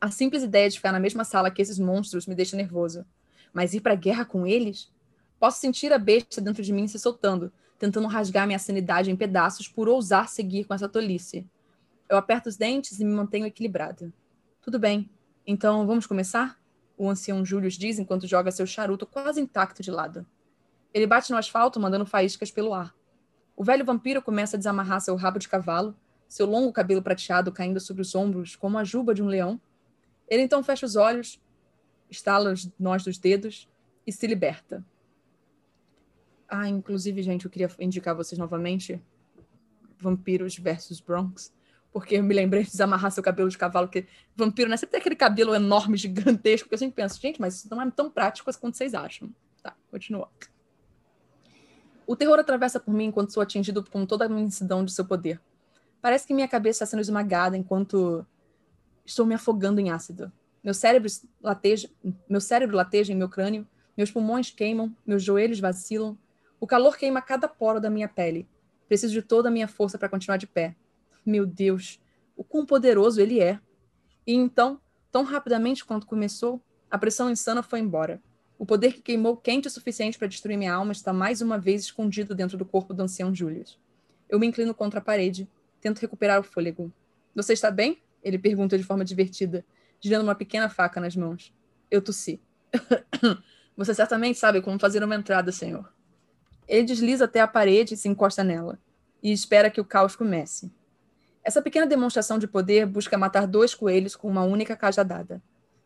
[0.00, 3.04] A simples ideia de ficar na mesma sala que esses monstros me deixa nervoso.
[3.52, 4.92] Mas ir para a guerra com eles?
[5.40, 9.68] Posso sentir a besta dentro de mim se soltando, tentando rasgar minha sanidade em pedaços
[9.68, 11.46] por ousar seguir com essa tolice.
[12.08, 14.12] Eu aperto os dentes e me mantenho equilibrado.
[14.60, 15.08] Tudo bem.
[15.50, 16.60] Então, vamos começar?
[16.94, 20.26] O ancião Julius diz enquanto joga seu charuto quase intacto de lado.
[20.92, 22.94] Ele bate no asfalto, mandando faíscas pelo ar.
[23.56, 25.96] O velho vampiro começa a desamarrar seu rabo de cavalo,
[26.28, 29.58] seu longo cabelo prateado caindo sobre os ombros como a juba de um leão.
[30.28, 31.40] Ele então fecha os olhos,
[32.10, 33.66] estala os nós dos dedos
[34.06, 34.84] e se liberta.
[36.46, 39.02] Ah, inclusive, gente, eu queria indicar vocês novamente
[39.98, 41.54] Vampiros versus Bronx,
[41.98, 44.76] porque eu me lembrei de desamarrar seu cabelo de cavalo, que vampiro, né?
[44.76, 47.90] Sempre tem aquele cabelo enorme, gigantesco, que eu sempre penso, gente, mas isso não é
[47.90, 49.28] tão prático quanto vocês acham.
[49.60, 50.30] Tá, continua.
[52.06, 55.40] O terror atravessa por mim enquanto sou atingido com toda a imensidão de seu poder.
[56.00, 58.24] Parece que minha cabeça está sendo esmagada enquanto
[59.04, 60.30] estou me afogando em ácido.
[60.62, 61.10] Meu cérebro
[61.42, 61.90] lateja,
[62.28, 66.16] meu cérebro lateja em meu crânio, meus pulmões queimam, meus joelhos vacilam,
[66.60, 68.48] o calor queima cada poro da minha pele.
[68.86, 70.76] Preciso de toda a minha força para continuar de pé.
[71.28, 72.00] Meu Deus,
[72.34, 73.60] o quão poderoso ele é.
[74.26, 74.80] E então,
[75.12, 76.58] tão rapidamente quanto começou,
[76.90, 78.18] a pressão insana foi embora.
[78.58, 81.82] O poder que queimou quente o suficiente para destruir minha alma está mais uma vez
[81.82, 83.78] escondido dentro do corpo do ancião Julius.
[84.26, 85.46] Eu me inclino contra a parede,
[85.82, 86.90] tento recuperar o fôlego.
[87.34, 88.02] Você está bem?
[88.22, 89.66] Ele pergunta de forma divertida,
[90.00, 91.54] girando uma pequena faca nas mãos.
[91.90, 92.40] Eu tossi.
[93.76, 95.92] Você certamente sabe como fazer uma entrada, senhor.
[96.66, 98.78] Ele desliza até a parede e se encosta nela,
[99.22, 100.72] e espera que o caos comece.
[101.42, 105.42] Essa pequena demonstração de poder busca matar dois coelhos com uma única cajadada,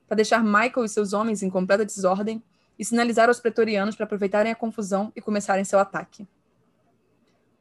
[0.07, 2.42] para deixar Michael e seus homens em completa desordem
[2.78, 6.26] e sinalizar aos pretorianos para aproveitarem a confusão e começarem seu ataque.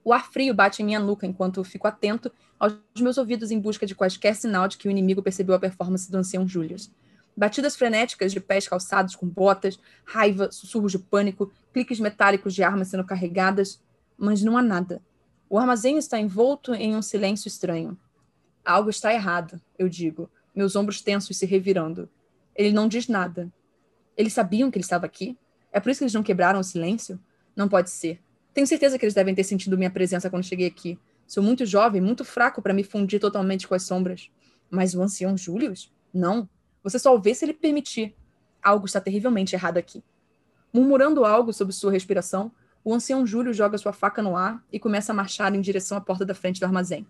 [0.04, 3.86] O ar frio bate em minha nuca enquanto fico atento aos meus ouvidos em busca
[3.86, 6.92] de quaisquer sinal de que o inimigo percebeu a performance do ancião Julius.
[7.38, 12.88] Batidas frenéticas de pés calçados com botas, raiva, sussurros de pânico, cliques metálicos de armas
[12.88, 13.82] sendo carregadas,
[14.18, 15.02] mas não há nada.
[15.52, 17.98] O armazém está envolto em um silêncio estranho.
[18.64, 22.10] Algo está errado, eu digo, meus ombros tensos se revirando.
[22.56, 23.52] Ele não diz nada.
[24.16, 25.38] Eles sabiam que ele estava aqui?
[25.70, 27.20] É por isso que eles não quebraram o silêncio?
[27.54, 28.22] Não pode ser.
[28.54, 30.98] Tenho certeza que eles devem ter sentido minha presença quando cheguei aqui.
[31.28, 34.32] Sou muito jovem, muito fraco para me fundir totalmente com as sombras.
[34.70, 35.92] Mas o ancião Julius?
[36.14, 36.50] Não.
[36.82, 38.16] Você só o vê se ele permitir.
[38.64, 40.02] Algo está terrivelmente errado aqui.
[40.72, 42.54] Murmurando algo sobre sua respiração,
[42.84, 46.02] o ancião Júlio joga sua faca no ar e começa a marchar em direção à
[46.02, 47.06] porta da frente do armazém.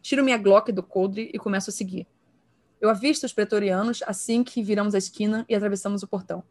[0.00, 2.06] Tiro minha Glock do coldre e começo a seguir.
[2.80, 6.44] Eu avisto os pretorianos assim que viramos a esquina e atravessamos o portão.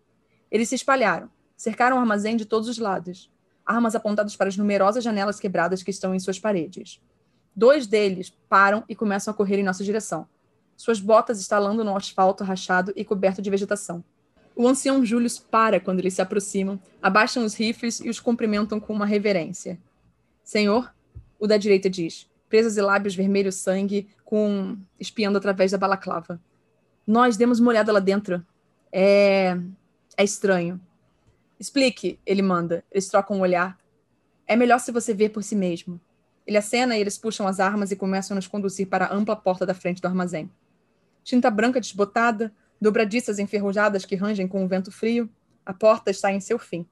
[0.51, 3.31] Eles se espalharam, cercaram o armazém de todos os lados.
[3.65, 7.01] armas apontadas para as numerosas janelas quebradas que estão em suas paredes.
[7.53, 10.25] Dois deles param e começam a correr em nossa direção,
[10.77, 14.03] suas botas estalando no asfalto rachado e coberto de vegetação.
[14.57, 18.91] O ancião Julius para quando eles se aproximam, abaixam os rifles e os cumprimentam com
[18.91, 19.77] uma reverência.
[20.43, 20.91] Senhor,
[21.37, 26.41] o da direita diz, presas e lábios vermelhos sangue, com espiando através da balaclava.
[27.05, 28.43] Nós demos uma olhada lá dentro.
[28.91, 29.55] É.
[30.17, 30.81] É estranho.
[31.59, 32.83] Explique, ele manda.
[32.91, 33.77] Eles trocam um olhar.
[34.47, 36.01] É melhor se você ver por si mesmo.
[36.47, 39.35] Ele acena e eles puxam as armas e começam a nos conduzir para a ampla
[39.35, 40.49] porta da frente do armazém.
[41.23, 45.29] Tinta branca desbotada, dobradiças enferrujadas que rangem com o vento frio,
[45.65, 46.85] a porta está em seu fim.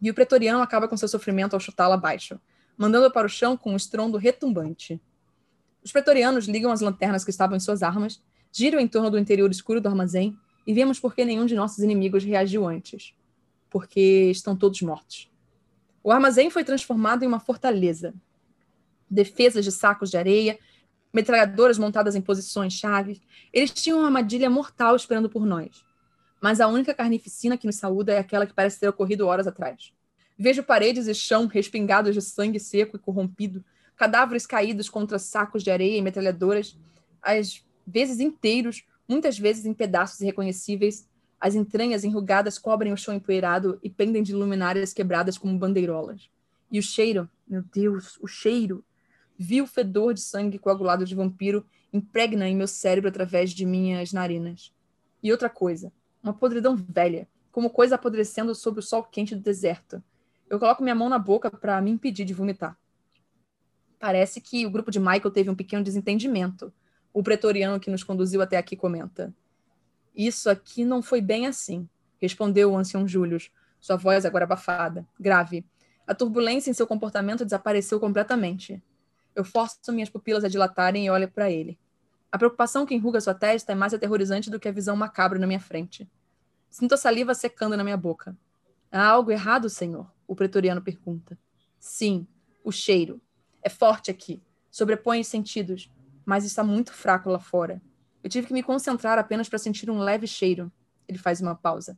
[0.00, 2.40] E o pretoriano acaba com seu sofrimento ao chutá-la abaixo,
[2.76, 5.00] mandando para o chão com um estrondo retumbante.
[5.82, 8.22] Os pretorianos ligam as lanternas que estavam em suas armas,
[8.52, 10.36] giram em torno do interior escuro do armazém
[10.66, 13.14] e vemos por que nenhum de nossos inimigos reagiu antes.
[13.70, 15.30] Porque estão todos mortos.
[16.02, 18.14] O armazém foi transformado em uma fortaleza.
[19.10, 20.58] Defesas de sacos de areia,
[21.12, 23.20] metralhadoras montadas em posições chaves.
[23.52, 25.84] Eles tinham uma armadilha mortal esperando por nós.
[26.40, 29.92] Mas a única carnificina que nos saúda é aquela que parece ter ocorrido horas atrás.
[30.38, 33.64] Vejo paredes e chão respingados de sangue seco e corrompido,
[33.96, 36.78] cadáveres caídos contra sacos de areia e metralhadoras,
[37.20, 41.08] às vezes inteiros, muitas vezes em pedaços irreconhecíveis.
[41.40, 46.30] As entranhas enrugadas cobrem o chão empoeirado e pendem de luminárias quebradas como bandeirolas.
[46.70, 48.84] E o cheiro, meu Deus, o cheiro
[49.38, 54.12] Vi o fedor de sangue coagulado de vampiro impregna em meu cérebro através de minhas
[54.12, 54.74] narinas.
[55.22, 60.02] E outra coisa, uma podridão velha, como coisa apodrecendo sob o sol quente do deserto.
[60.50, 62.76] Eu coloco minha mão na boca para me impedir de vomitar.
[63.98, 66.72] Parece que o grupo de Michael teve um pequeno desentendimento.
[67.12, 69.34] O pretoriano que nos conduziu até aqui comenta.
[70.14, 71.88] Isso aqui não foi bem assim,
[72.20, 75.64] respondeu o ancião Július, sua voz agora abafada, grave.
[76.06, 78.82] A turbulência em seu comportamento desapareceu completamente.
[79.38, 81.78] Eu forço minhas pupilas a dilatarem e olho para ele.
[82.32, 85.46] A preocupação que enruga sua testa é mais aterrorizante do que a visão macabra na
[85.46, 86.10] minha frente.
[86.68, 88.36] Sinto a saliva secando na minha boca.
[88.90, 90.12] Há algo errado, senhor?
[90.26, 91.38] O pretoriano pergunta.
[91.78, 92.26] Sim,
[92.64, 93.20] o cheiro.
[93.62, 94.42] É forte aqui.
[94.72, 95.88] Sobrepõe os sentidos,
[96.26, 97.80] mas está muito fraco lá fora.
[98.24, 100.72] Eu tive que me concentrar apenas para sentir um leve cheiro.
[101.06, 101.96] Ele faz uma pausa.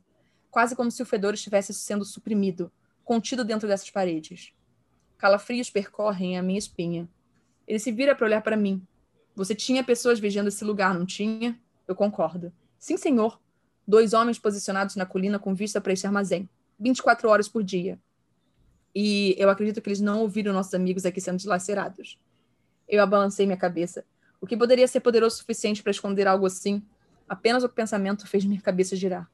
[0.51, 2.71] Quase como se o fedor estivesse sendo suprimido,
[3.03, 4.53] contido dentro dessas paredes.
[5.17, 7.09] Calafrios percorrem a minha espinha.
[7.71, 8.85] Ele se vira para olhar para mim.
[9.33, 11.57] Você tinha pessoas vigiando esse lugar, não tinha?
[11.87, 12.51] Eu concordo.
[12.77, 13.39] Sim, senhor.
[13.87, 16.49] Dois homens posicionados na colina com vista para este armazém.
[16.77, 17.97] 24 horas por dia.
[18.93, 22.19] E eu acredito que eles não ouviram nossos amigos aqui sendo dilacerados.
[22.89, 24.03] Eu abalancei minha cabeça.
[24.41, 26.83] O que poderia ser poderoso o suficiente para esconder algo assim?
[27.25, 29.31] Apenas o pensamento fez minha cabeça girar.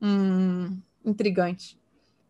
[0.00, 1.76] Hum, intrigante.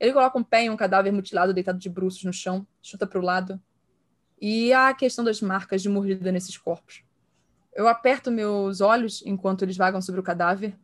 [0.01, 3.19] Ele coloca um pé em um cadáver mutilado deitado de bruços no chão, chuta para
[3.19, 3.61] o lado.
[4.41, 7.03] E a questão das marcas de mordida nesses corpos.
[7.75, 10.75] Eu aperto meus olhos enquanto eles vagam sobre o cadáver,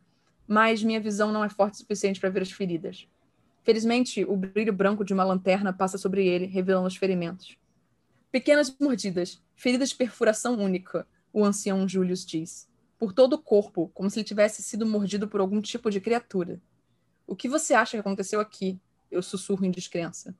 [0.47, 3.07] mas minha visão não é forte o suficiente para ver as feridas.
[3.63, 7.57] Felizmente, o brilho branco de uma lanterna passa sobre ele, revelando os ferimentos.
[8.31, 12.69] Pequenas mordidas, feridas de perfuração única, o ancião Julius diz.
[12.97, 16.61] Por todo o corpo, como se ele tivesse sido mordido por algum tipo de criatura.
[17.25, 18.79] O que você acha que aconteceu aqui?
[19.11, 20.33] Eu sussurro em descrença.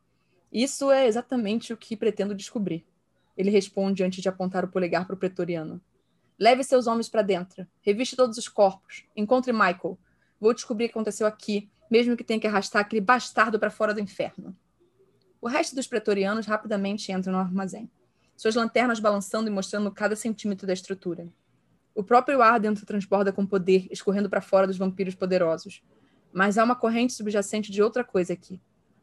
[0.52, 2.86] Isso é exatamente o que pretendo descobrir.
[3.38, 5.80] Ele responde antes de apontar o polegar para o pretoriano.
[6.40, 7.68] Leve seus homens para dentro.
[7.82, 9.06] Reviste todos os corpos.
[9.16, 9.98] Encontre Michael.
[10.40, 13.94] Vou descobrir o que aconteceu aqui, mesmo que tenha que arrastar aquele bastardo para fora
[13.94, 14.56] do inferno.
[15.40, 17.90] O resto dos pretorianos rapidamente entram no armazém,
[18.36, 21.28] suas lanternas balançando e mostrando cada centímetro da estrutura.
[21.94, 25.82] O próprio ar dentro transborda com poder, escorrendo para fora dos vampiros poderosos.
[26.32, 28.62] Mas há uma corrente subjacente de outra coisa aqui.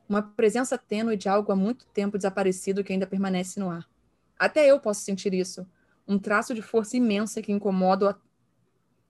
[0.08, 3.88] Uma presença tênue de algo há muito tempo desaparecido que ainda permanece no ar.
[4.38, 5.66] Até eu posso sentir isso.
[6.06, 8.16] Um traço de força imensa que incomoda a...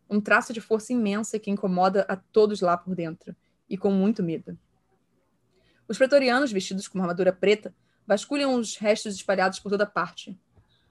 [0.09, 3.35] um traço de força imensa que incomoda a todos lá por dentro
[3.69, 4.59] e com muito medo.
[5.89, 7.75] Os pretorianos, vestidos com armadura preta,
[8.07, 10.39] vasculham os restos espalhados por toda parte.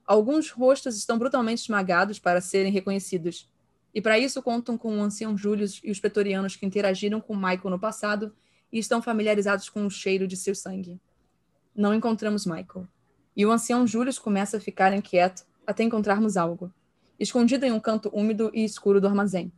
[0.06, 3.50] Alguns rostos estão brutalmente esmagados para serem reconhecidos,
[3.94, 7.70] e para isso contam com o ancião Július e os pretorianos que interagiram com Michael
[7.70, 8.36] no passado
[8.72, 11.00] e estão familiarizados com o cheiro de seu sangue.
[11.76, 12.88] Não encontramos Michael.
[13.36, 16.72] E o ancião Július começa a ficar inquieto até encontrarmos algo,
[17.20, 19.52] escondido em um canto úmido e escuro do armazém,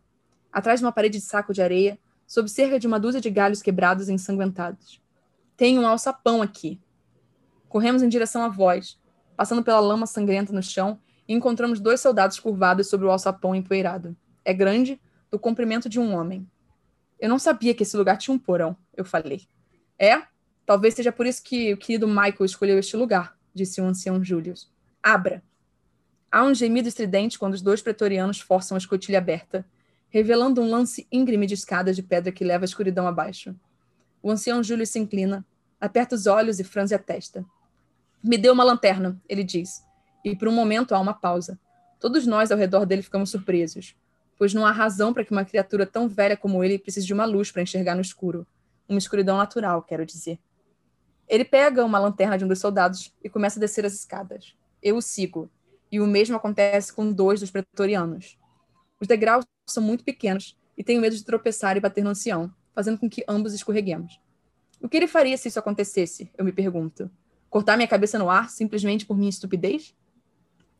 [0.52, 3.62] atrás de uma parede de saco de areia, sob cerca de uma dúzia de galhos
[3.62, 5.02] quebrados e ensanguentados.
[5.58, 6.80] Tem um alçapão aqui.
[7.70, 9.00] Corremos em direção à voz,
[9.36, 14.16] passando pela lama sangrenta no chão, e encontramos dois soldados curvados sobre o alçapão empoeirado.
[14.44, 15.00] É grande,
[15.30, 16.48] do comprimento de um homem.
[17.20, 19.48] Eu não sabia que esse lugar tinha um porão, eu falei.
[19.98, 20.22] É?
[20.66, 24.70] Talvez seja por isso que o querido Michael escolheu este lugar, disse o ancião Julius.
[25.01, 25.41] Abra.
[26.32, 29.66] Há um gemido estridente quando os dois pretorianos forçam a escotilha aberta,
[30.10, 33.56] revelando um lance íngreme de escadas de pedra que leva a escuridão abaixo.
[34.22, 35.45] O ancião Júlio se inclina,
[35.80, 37.45] aperta os olhos e franze a testa.
[38.24, 39.84] Me dê uma lanterna, ele diz,
[40.24, 41.60] e por um momento há uma pausa.
[41.99, 43.95] Todos nós ao redor dele ficamos surpresos,
[44.38, 47.26] pois não há razão para que uma criatura tão velha como ele precise de uma
[47.26, 48.45] luz para enxergar no escuro.
[48.89, 50.39] Uma escuridão natural, quero dizer.
[51.28, 54.56] Ele pega uma lanterna de um dos soldados e começa a descer as escadas.
[54.82, 55.50] Eu o sigo,
[55.92, 58.38] e o mesmo acontece com dois dos pretorianos.
[59.00, 62.98] Os degraus são muito pequenos e tenho medo de tropeçar e bater no ancião, fazendo
[62.98, 64.20] com que ambos escorreguemos.
[64.82, 66.30] O que ele faria se isso acontecesse?
[66.38, 67.10] Eu me pergunto.
[67.50, 69.96] Cortar minha cabeça no ar simplesmente por minha estupidez?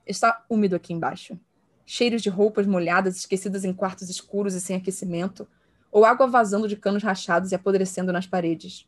[0.06, 1.40] Está úmido aqui embaixo.
[1.86, 5.48] Cheiros de roupas molhadas esquecidas em quartos escuros e sem aquecimento,
[5.92, 8.88] ou água vazando de canos rachados e apodrecendo nas paredes.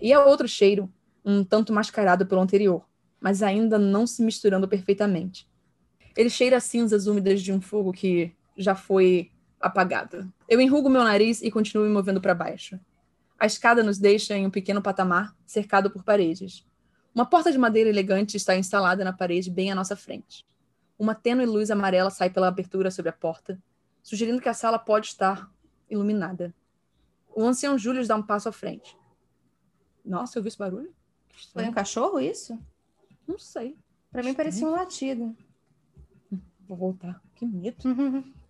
[0.00, 0.92] E há outro cheiro,
[1.24, 2.84] um tanto mascarado pelo anterior,
[3.20, 5.48] mas ainda não se misturando perfeitamente.
[6.16, 9.30] Ele cheira a cinzas úmidas de um fogo que já foi
[9.60, 10.28] apagada.
[10.48, 12.78] Eu enrugo meu nariz e continuo me movendo para baixo.
[13.38, 16.66] A escada nos deixa em um pequeno patamar, cercado por paredes.
[17.14, 20.46] Uma porta de madeira elegante está instalada na parede bem à nossa frente.
[20.98, 23.60] Uma tênue luz amarela sai pela abertura sobre a porta,
[24.02, 25.50] sugerindo que a sala pode estar
[25.90, 26.54] iluminada.
[27.34, 28.96] O ancião Júlio dá um passo à frente.
[30.04, 30.92] Nossa, eu vi esse barulho?
[31.52, 32.58] Foi um cachorro isso?
[33.26, 33.76] Não sei.
[34.10, 35.34] Para mim parecia um latido.
[36.68, 37.20] Vou voltar.
[37.34, 37.76] Que medo.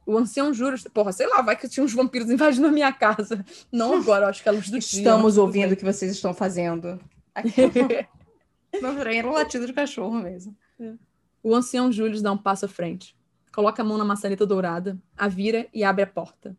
[0.05, 3.45] O ancião jura, porra, sei lá, vai que tinha uns vampiros invadindo a minha casa.
[3.71, 4.99] Não agora, acho que é a luz do dia.
[4.99, 7.01] Estamos ouvindo o que vocês estão fazendo.
[8.83, 10.57] Não, era um latido de cachorro mesmo.
[10.81, 10.95] É.
[11.43, 13.17] O ancião Júlio dá um passo à frente.
[13.53, 16.57] Coloca a mão na maçaneta dourada, a vira e abre a porta.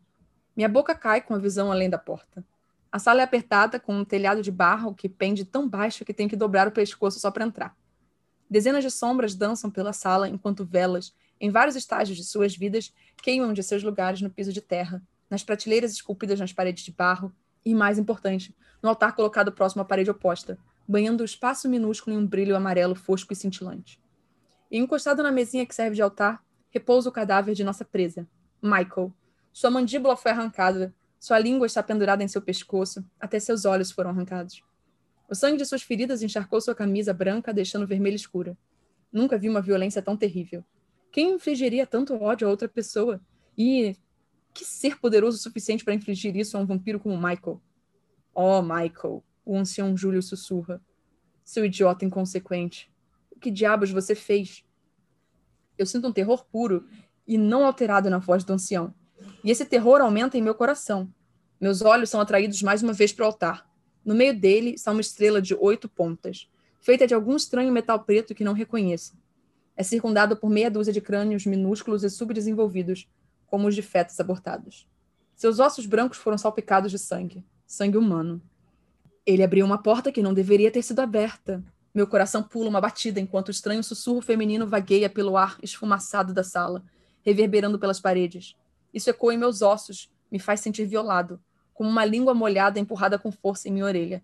[0.56, 2.44] Minha boca cai com a visão além da porta.
[2.94, 6.28] A sala é apertada, com um telhado de barro que pende tão baixo que tenho
[6.28, 7.76] que dobrar o pescoço só para entrar.
[8.48, 13.52] Dezenas de sombras dançam pela sala enquanto velas em vários estágios de suas vidas, queimam
[13.52, 17.34] de seus lugares no piso de terra, nas prateleiras esculpidas nas paredes de barro
[17.64, 22.18] e, mais importante, no altar colocado próximo à parede oposta, banhando o espaço minúsculo em
[22.20, 24.00] um brilho amarelo fosco e cintilante.
[24.70, 28.24] E encostado na mesinha que serve de altar, repousa o cadáver de nossa presa,
[28.62, 29.12] Michael.
[29.52, 30.94] Sua mandíbula foi arrancada,
[31.24, 34.62] sua língua está pendurada em seu pescoço, até seus olhos foram arrancados.
[35.26, 38.54] O sangue de suas feridas encharcou sua camisa branca, deixando vermelha escura.
[39.10, 40.62] Nunca vi uma violência tão terrível.
[41.10, 43.22] Quem infligiria tanto ódio a outra pessoa?
[43.56, 43.96] E
[44.52, 47.58] que ser poderoso o suficiente para infligir isso a um vampiro como Michael?
[48.34, 50.78] Oh, Michael, o ancião Júlio sussurra.
[51.42, 52.92] Seu idiota inconsequente.
[53.30, 54.62] O que diabos você fez?
[55.78, 56.86] Eu sinto um terror puro
[57.26, 58.92] e não alterado na voz do ancião.
[59.42, 61.08] E esse terror aumenta em meu coração.
[61.60, 63.68] Meus olhos são atraídos mais uma vez para o altar.
[64.04, 66.48] No meio dele está uma estrela de oito pontas,
[66.80, 69.16] feita de algum estranho metal preto que não reconheço.
[69.76, 73.08] É circundado por meia dúzia de crânios minúsculos e subdesenvolvidos,
[73.46, 74.86] como os de fetos abortados.
[75.34, 78.42] Seus ossos brancos foram salpicados de sangue, sangue humano.
[79.26, 81.64] Ele abriu uma porta que não deveria ter sido aberta.
[81.94, 86.44] Meu coração pula uma batida enquanto o estranho sussurro feminino vagueia pelo ar esfumaçado da
[86.44, 86.84] sala,
[87.22, 88.54] reverberando pelas paredes.
[88.94, 91.42] Isso ecoa em meus ossos, me faz sentir violado,
[91.74, 94.22] como uma língua molhada empurrada com força em minha orelha.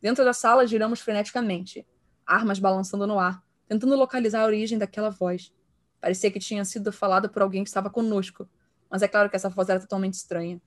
[0.00, 1.84] Dentro da sala giramos freneticamente,
[2.24, 5.52] armas balançando no ar, tentando localizar a origem daquela voz.
[6.00, 8.48] Parecia que tinha sido falada por alguém que estava conosco,
[8.88, 10.62] mas é claro que essa voz era totalmente estranha.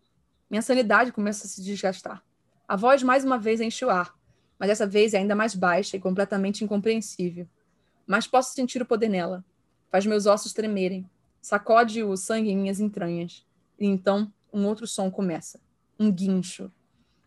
[0.50, 2.22] Minha sanidade começa a se desgastar.
[2.68, 4.14] A voz mais uma vez enche o ar,
[4.60, 7.48] mas dessa vez é ainda mais baixa e completamente incompreensível.
[8.06, 9.46] Mas posso sentir o poder nela.
[9.90, 11.10] Faz meus ossos tremerem,
[11.42, 13.46] sacode o sangue em minhas entranhas.
[13.80, 15.60] E então um outro som começa.
[16.00, 16.72] Um guincho.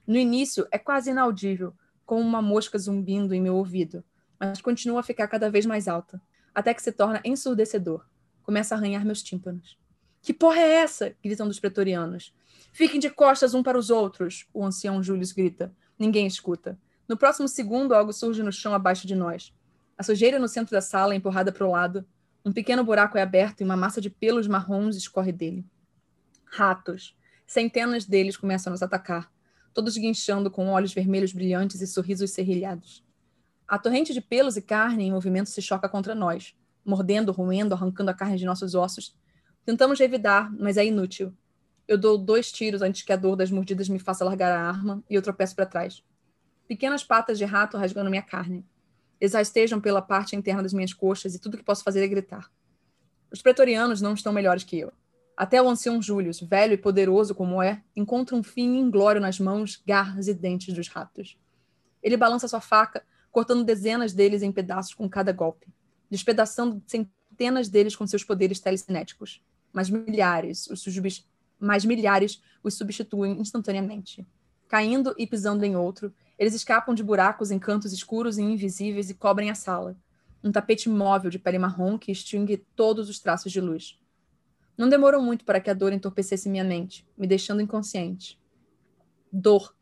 [0.06, 4.04] No início é quase inaudível, como uma mosca zumbindo em meu ouvido
[4.42, 6.20] mas continua a ficar cada vez mais alta,
[6.52, 8.04] até que se torna ensurdecedor.
[8.42, 9.78] Começa a arranhar meus tímpanos.
[10.20, 11.14] Que porra é essa?
[11.22, 12.34] gritam dos pretorianos.
[12.72, 15.72] Fiquem de costas um para os outros, o ancião Júlio grita.
[15.96, 16.76] Ninguém escuta.
[17.08, 19.54] No próximo segundo, algo surge no chão abaixo de nós.
[19.96, 22.04] A sujeira no centro da sala empurrada para o lado.
[22.44, 25.64] Um pequeno buraco é aberto e uma massa de pelos marrons escorre dele.
[26.44, 27.16] Ratos.
[27.46, 29.30] Centenas deles começam a nos atacar,
[29.72, 33.04] todos guinchando com olhos vermelhos brilhantes e sorrisos serrilhados.
[33.68, 38.10] A torrente de pelos e carne em movimento se choca contra nós, mordendo, roendo, arrancando
[38.10, 39.16] a carne de nossos ossos.
[39.64, 41.32] Tentamos revidar, mas é inútil.
[41.86, 45.02] Eu dou dois tiros antes que a dor das mordidas me faça largar a arma
[45.08, 46.02] e eu tropeço para trás.
[46.66, 48.64] Pequenas patas de rato rasgando minha carne.
[49.22, 52.50] Eles rastejam pela parte interna das minhas coxas e tudo que posso fazer é gritar.
[53.30, 54.92] Os pretorianos não estão melhores que eu.
[55.36, 59.80] Até o ancião Július, velho e poderoso como é, encontra um fim inglório nas mãos,
[59.86, 61.38] garras e dentes dos ratos.
[62.02, 65.68] Ele balança sua faca, cortando dezenas deles em pedaços com cada golpe,
[66.10, 69.40] despedaçando centenas deles com seus poderes telecinéticos.
[69.72, 70.84] Mas milhares, os
[71.60, 74.26] mas milhares os substituem instantaneamente.
[74.72, 79.14] Caindo e pisando em outro, eles escapam de buracos em cantos escuros e invisíveis e
[79.14, 79.94] cobrem a sala.
[80.42, 84.00] Um tapete móvel de pele marrom que extingue todos os traços de luz.
[84.74, 88.40] Não demorou muito para que a dor entorpecesse minha mente, me deixando inconsciente.
[89.30, 89.76] Dor.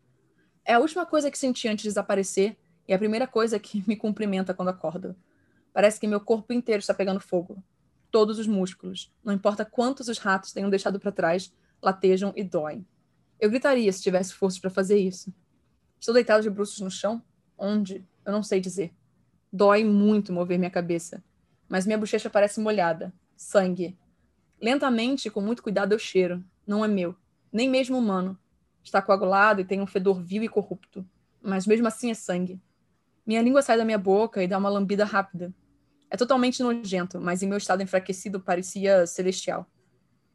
[0.65, 2.57] É a última coisa que senti antes de desaparecer
[2.89, 5.15] e a primeira coisa que me cumprimenta quando acordo.
[5.73, 7.63] Parece que meu corpo inteiro está pegando fogo.
[8.11, 12.85] Todos os músculos, não importa quantos os ratos tenham deixado para trás, latejam e doem.
[13.41, 15.33] Eu gritaria se tivesse força para fazer isso.
[15.99, 17.23] Estou deitado de bruços no chão?
[17.57, 18.07] Onde?
[18.25, 18.93] Eu não sei dizer.
[19.51, 21.25] Dói muito mover minha cabeça,
[21.67, 23.13] mas minha bochecha parece molhada.
[23.35, 23.99] Sangue.
[24.61, 26.45] Lentamente e com muito cuidado eu cheiro.
[26.67, 27.17] Não é meu,
[27.51, 28.39] nem mesmo humano.
[28.85, 31.05] Está coagulado e tem um fedor vil e corrupto,
[31.43, 32.61] mas mesmo assim é sangue.
[33.27, 35.53] Minha língua sai da minha boca e dá uma lambida rápida.
[36.11, 39.67] É totalmente nojento, mas em meu estado enfraquecido parecia celestial.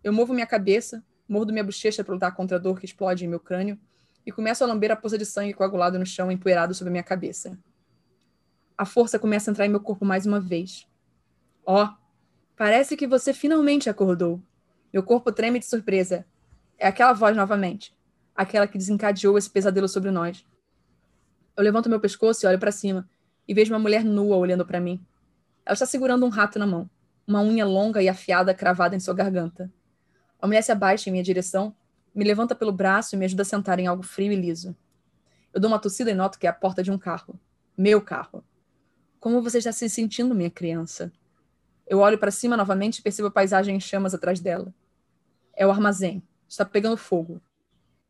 [0.03, 3.27] Eu movo minha cabeça, mordo minha bochecha para lutar contra a dor que explode em
[3.27, 3.79] meu crânio
[4.25, 7.57] e começo a lamber a poça de sangue coagulado no chão empoeirado sobre minha cabeça.
[8.77, 10.87] A força começa a entrar em meu corpo mais uma vez.
[11.65, 11.89] Ó, oh,
[12.57, 14.41] parece que você finalmente acordou.
[14.91, 16.25] Meu corpo treme de surpresa.
[16.77, 17.95] É aquela voz novamente.
[18.35, 20.45] Aquela que desencadeou esse pesadelo sobre nós.
[21.55, 23.07] Eu levanto meu pescoço e olho para cima
[23.47, 24.99] e vejo uma mulher nua olhando para mim.
[25.65, 26.89] Ela está segurando um rato na mão,
[27.25, 29.71] uma unha longa e afiada cravada em sua garganta.
[30.45, 31.75] A mulher se abaixa em minha direção,
[32.13, 34.75] me levanta pelo braço e me ajuda a sentar em algo frio e liso.
[35.51, 37.39] Eu dou uma tossida e noto que é a porta de um carro.
[37.75, 38.45] Meu carro.
[39.19, 41.11] Como você está se sentindo, minha criança?
[41.87, 44.71] Eu olho para cima novamente e percebo a paisagem em chamas atrás dela.
[45.55, 46.21] É o armazém.
[46.47, 47.41] Está pegando fogo.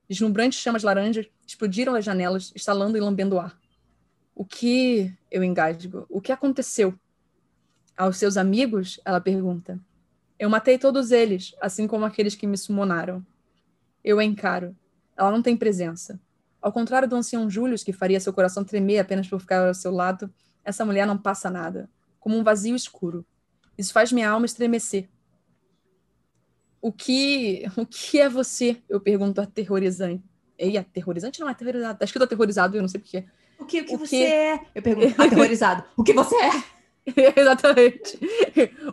[0.09, 3.57] Deslumbrantes chamas laranjas explodiram as janelas, estalando e lambendo o ar.
[4.36, 5.17] O que.
[5.31, 6.05] Eu engasgo.
[6.09, 6.99] O que aconteceu?
[7.95, 8.99] Aos seus amigos?
[9.05, 9.79] Ela pergunta.
[10.38, 13.25] Eu matei todos eles, assim como aqueles que me sumonaram.
[14.03, 14.75] Eu a encaro.
[15.17, 16.19] Ela não tem presença.
[16.61, 19.91] Ao contrário do ancião Július, que faria seu coração tremer apenas por ficar ao seu
[19.91, 20.33] lado,
[20.63, 23.25] essa mulher não passa nada, como um vazio escuro.
[23.77, 25.07] Isso faz minha alma estremecer.
[26.81, 28.77] O que, o que é você?
[28.89, 30.23] Eu pergunto aterrorizante.
[30.57, 31.99] Ei, aterrorizante não é aterrorizado.
[31.99, 33.25] Tá escrito aterrorizado, eu não sei porquê.
[33.59, 34.23] O que, o que o você que...
[34.23, 34.59] é?
[34.75, 35.83] Eu pergunto aterrorizado.
[35.95, 36.51] o que você é?
[37.39, 38.19] Exatamente.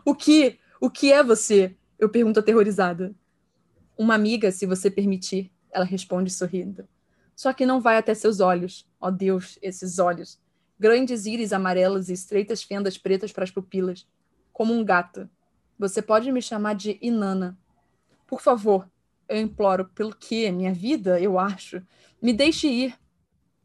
[0.05, 1.77] O que o que é você?
[1.97, 3.15] Eu pergunto aterrorizada.
[3.97, 6.89] Uma amiga, se você permitir, ela responde sorrindo.
[7.37, 8.85] Só que não vai até seus olhos.
[9.01, 10.41] Ó oh, Deus, esses olhos.
[10.81, 14.09] Grandes íris amarelos e estreitas fendas pretas para as pupilas.
[14.53, 15.31] Como um gato.
[15.79, 17.57] Você pode me chamar de Inana.
[18.27, 18.91] Por favor,
[19.29, 20.51] eu imploro, pelo que?
[20.51, 21.81] Minha vida, eu acho.
[22.21, 22.99] Me deixe ir.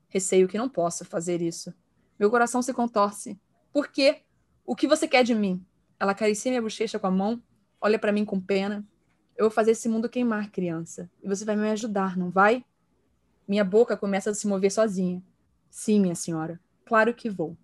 [0.07, 1.73] Receio que não possa fazer isso.
[2.19, 3.39] Meu coração se contorce.
[3.73, 4.21] Por quê?
[4.63, 5.65] O que você quer de mim?
[5.99, 7.41] Ela acaricia minha bochecha com a mão,
[7.81, 8.85] olha para mim com pena.
[9.35, 11.09] Eu vou fazer esse mundo queimar, criança.
[11.21, 12.63] E você vai me ajudar, não vai?
[13.47, 15.21] Minha boca começa a se mover sozinha.
[15.69, 16.59] Sim, minha senhora.
[16.85, 17.55] Claro que vou.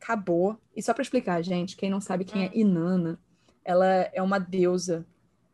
[0.00, 0.58] Acabou.
[0.74, 2.52] E só para explicar, gente, quem não sabe quem é hum.
[2.54, 3.18] Inanna,
[3.64, 5.06] ela é uma deusa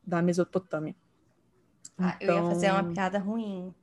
[0.04, 0.94] da Mesopotâmia.
[1.96, 2.36] Ah, então...
[2.36, 3.74] eu ia fazer uma então piada ruim.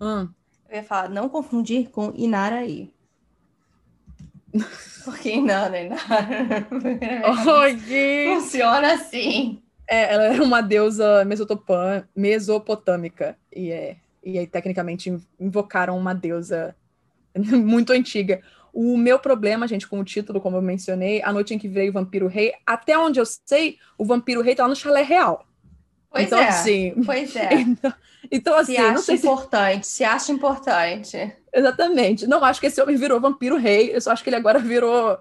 [0.00, 0.28] Hum.
[0.68, 2.92] Eu ia falar, não confundir com Inaraí.
[5.04, 6.66] Porque não, nem nada.
[8.34, 9.62] Funciona assim.
[9.88, 11.24] É, ela é uma deusa
[12.14, 13.36] mesopotâmica.
[13.54, 16.74] E, é, e aí, tecnicamente, invocaram uma deusa
[17.34, 18.42] muito antiga.
[18.72, 21.90] O meu problema, gente, com o título, como eu mencionei, A Noite em que Veio
[21.90, 25.46] o Vampiro Rei, até onde eu sei, o Vampiro Rei tá lá no chalé real.
[26.10, 26.48] Pois então, é.
[26.48, 27.54] Assim, pois é.
[27.54, 27.94] Então,
[28.30, 28.74] então assim.
[28.74, 29.92] Se acha importante, se...
[29.92, 31.32] se acha importante.
[31.56, 32.26] Exatamente.
[32.26, 35.18] Não acho que esse homem virou vampiro rei, eu só acho que ele agora virou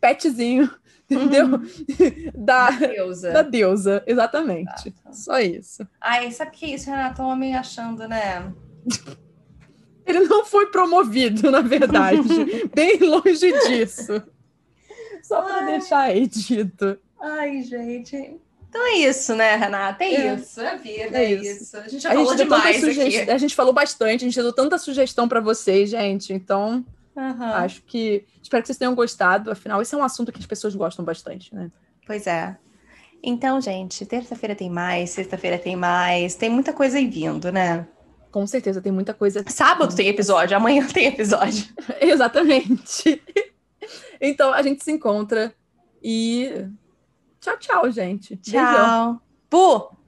[0.00, 0.68] petzinho,
[1.08, 1.46] entendeu?
[1.46, 1.60] Uhum.
[2.34, 3.32] Da, da, deusa.
[3.32, 4.90] Da deusa, exatamente.
[4.90, 5.86] Tá, Só isso.
[6.00, 7.22] Ai, sabe o que é isso, Renato?
[7.22, 8.52] Um homem achando, né?
[10.04, 12.68] Ele não foi promovido, na verdade.
[12.74, 14.20] Bem longe disso.
[15.22, 16.98] Só para deixar aí dito.
[17.20, 18.40] Ai, gente.
[18.70, 20.04] Então é isso, né, Renata?
[20.04, 20.34] É, é.
[20.34, 21.64] isso, é vida, é, é isso.
[21.64, 21.76] isso.
[21.76, 23.30] A gente já a falou gente demais aqui.
[23.30, 26.32] A gente falou bastante, a gente deu tanta sugestão para vocês, gente.
[26.32, 26.84] Então,
[27.16, 27.44] uhum.
[27.44, 28.24] acho que...
[28.40, 29.50] Espero que vocês tenham gostado.
[29.50, 31.68] Afinal, esse é um assunto que as pessoas gostam bastante, né?
[32.06, 32.56] Pois é.
[33.20, 36.36] Então, gente, terça-feira tem mais, sexta-feira tem mais.
[36.36, 37.88] Tem muita coisa aí vindo, né?
[38.30, 39.44] Com certeza, tem muita coisa.
[39.48, 41.66] Sábado tem episódio, amanhã tem episódio.
[42.00, 43.20] Exatamente.
[44.20, 45.52] então, a gente se encontra
[46.00, 46.68] e
[47.40, 48.36] Tchau, tchau, gente.
[48.36, 49.20] Tchau.
[49.50, 49.99] Beijão.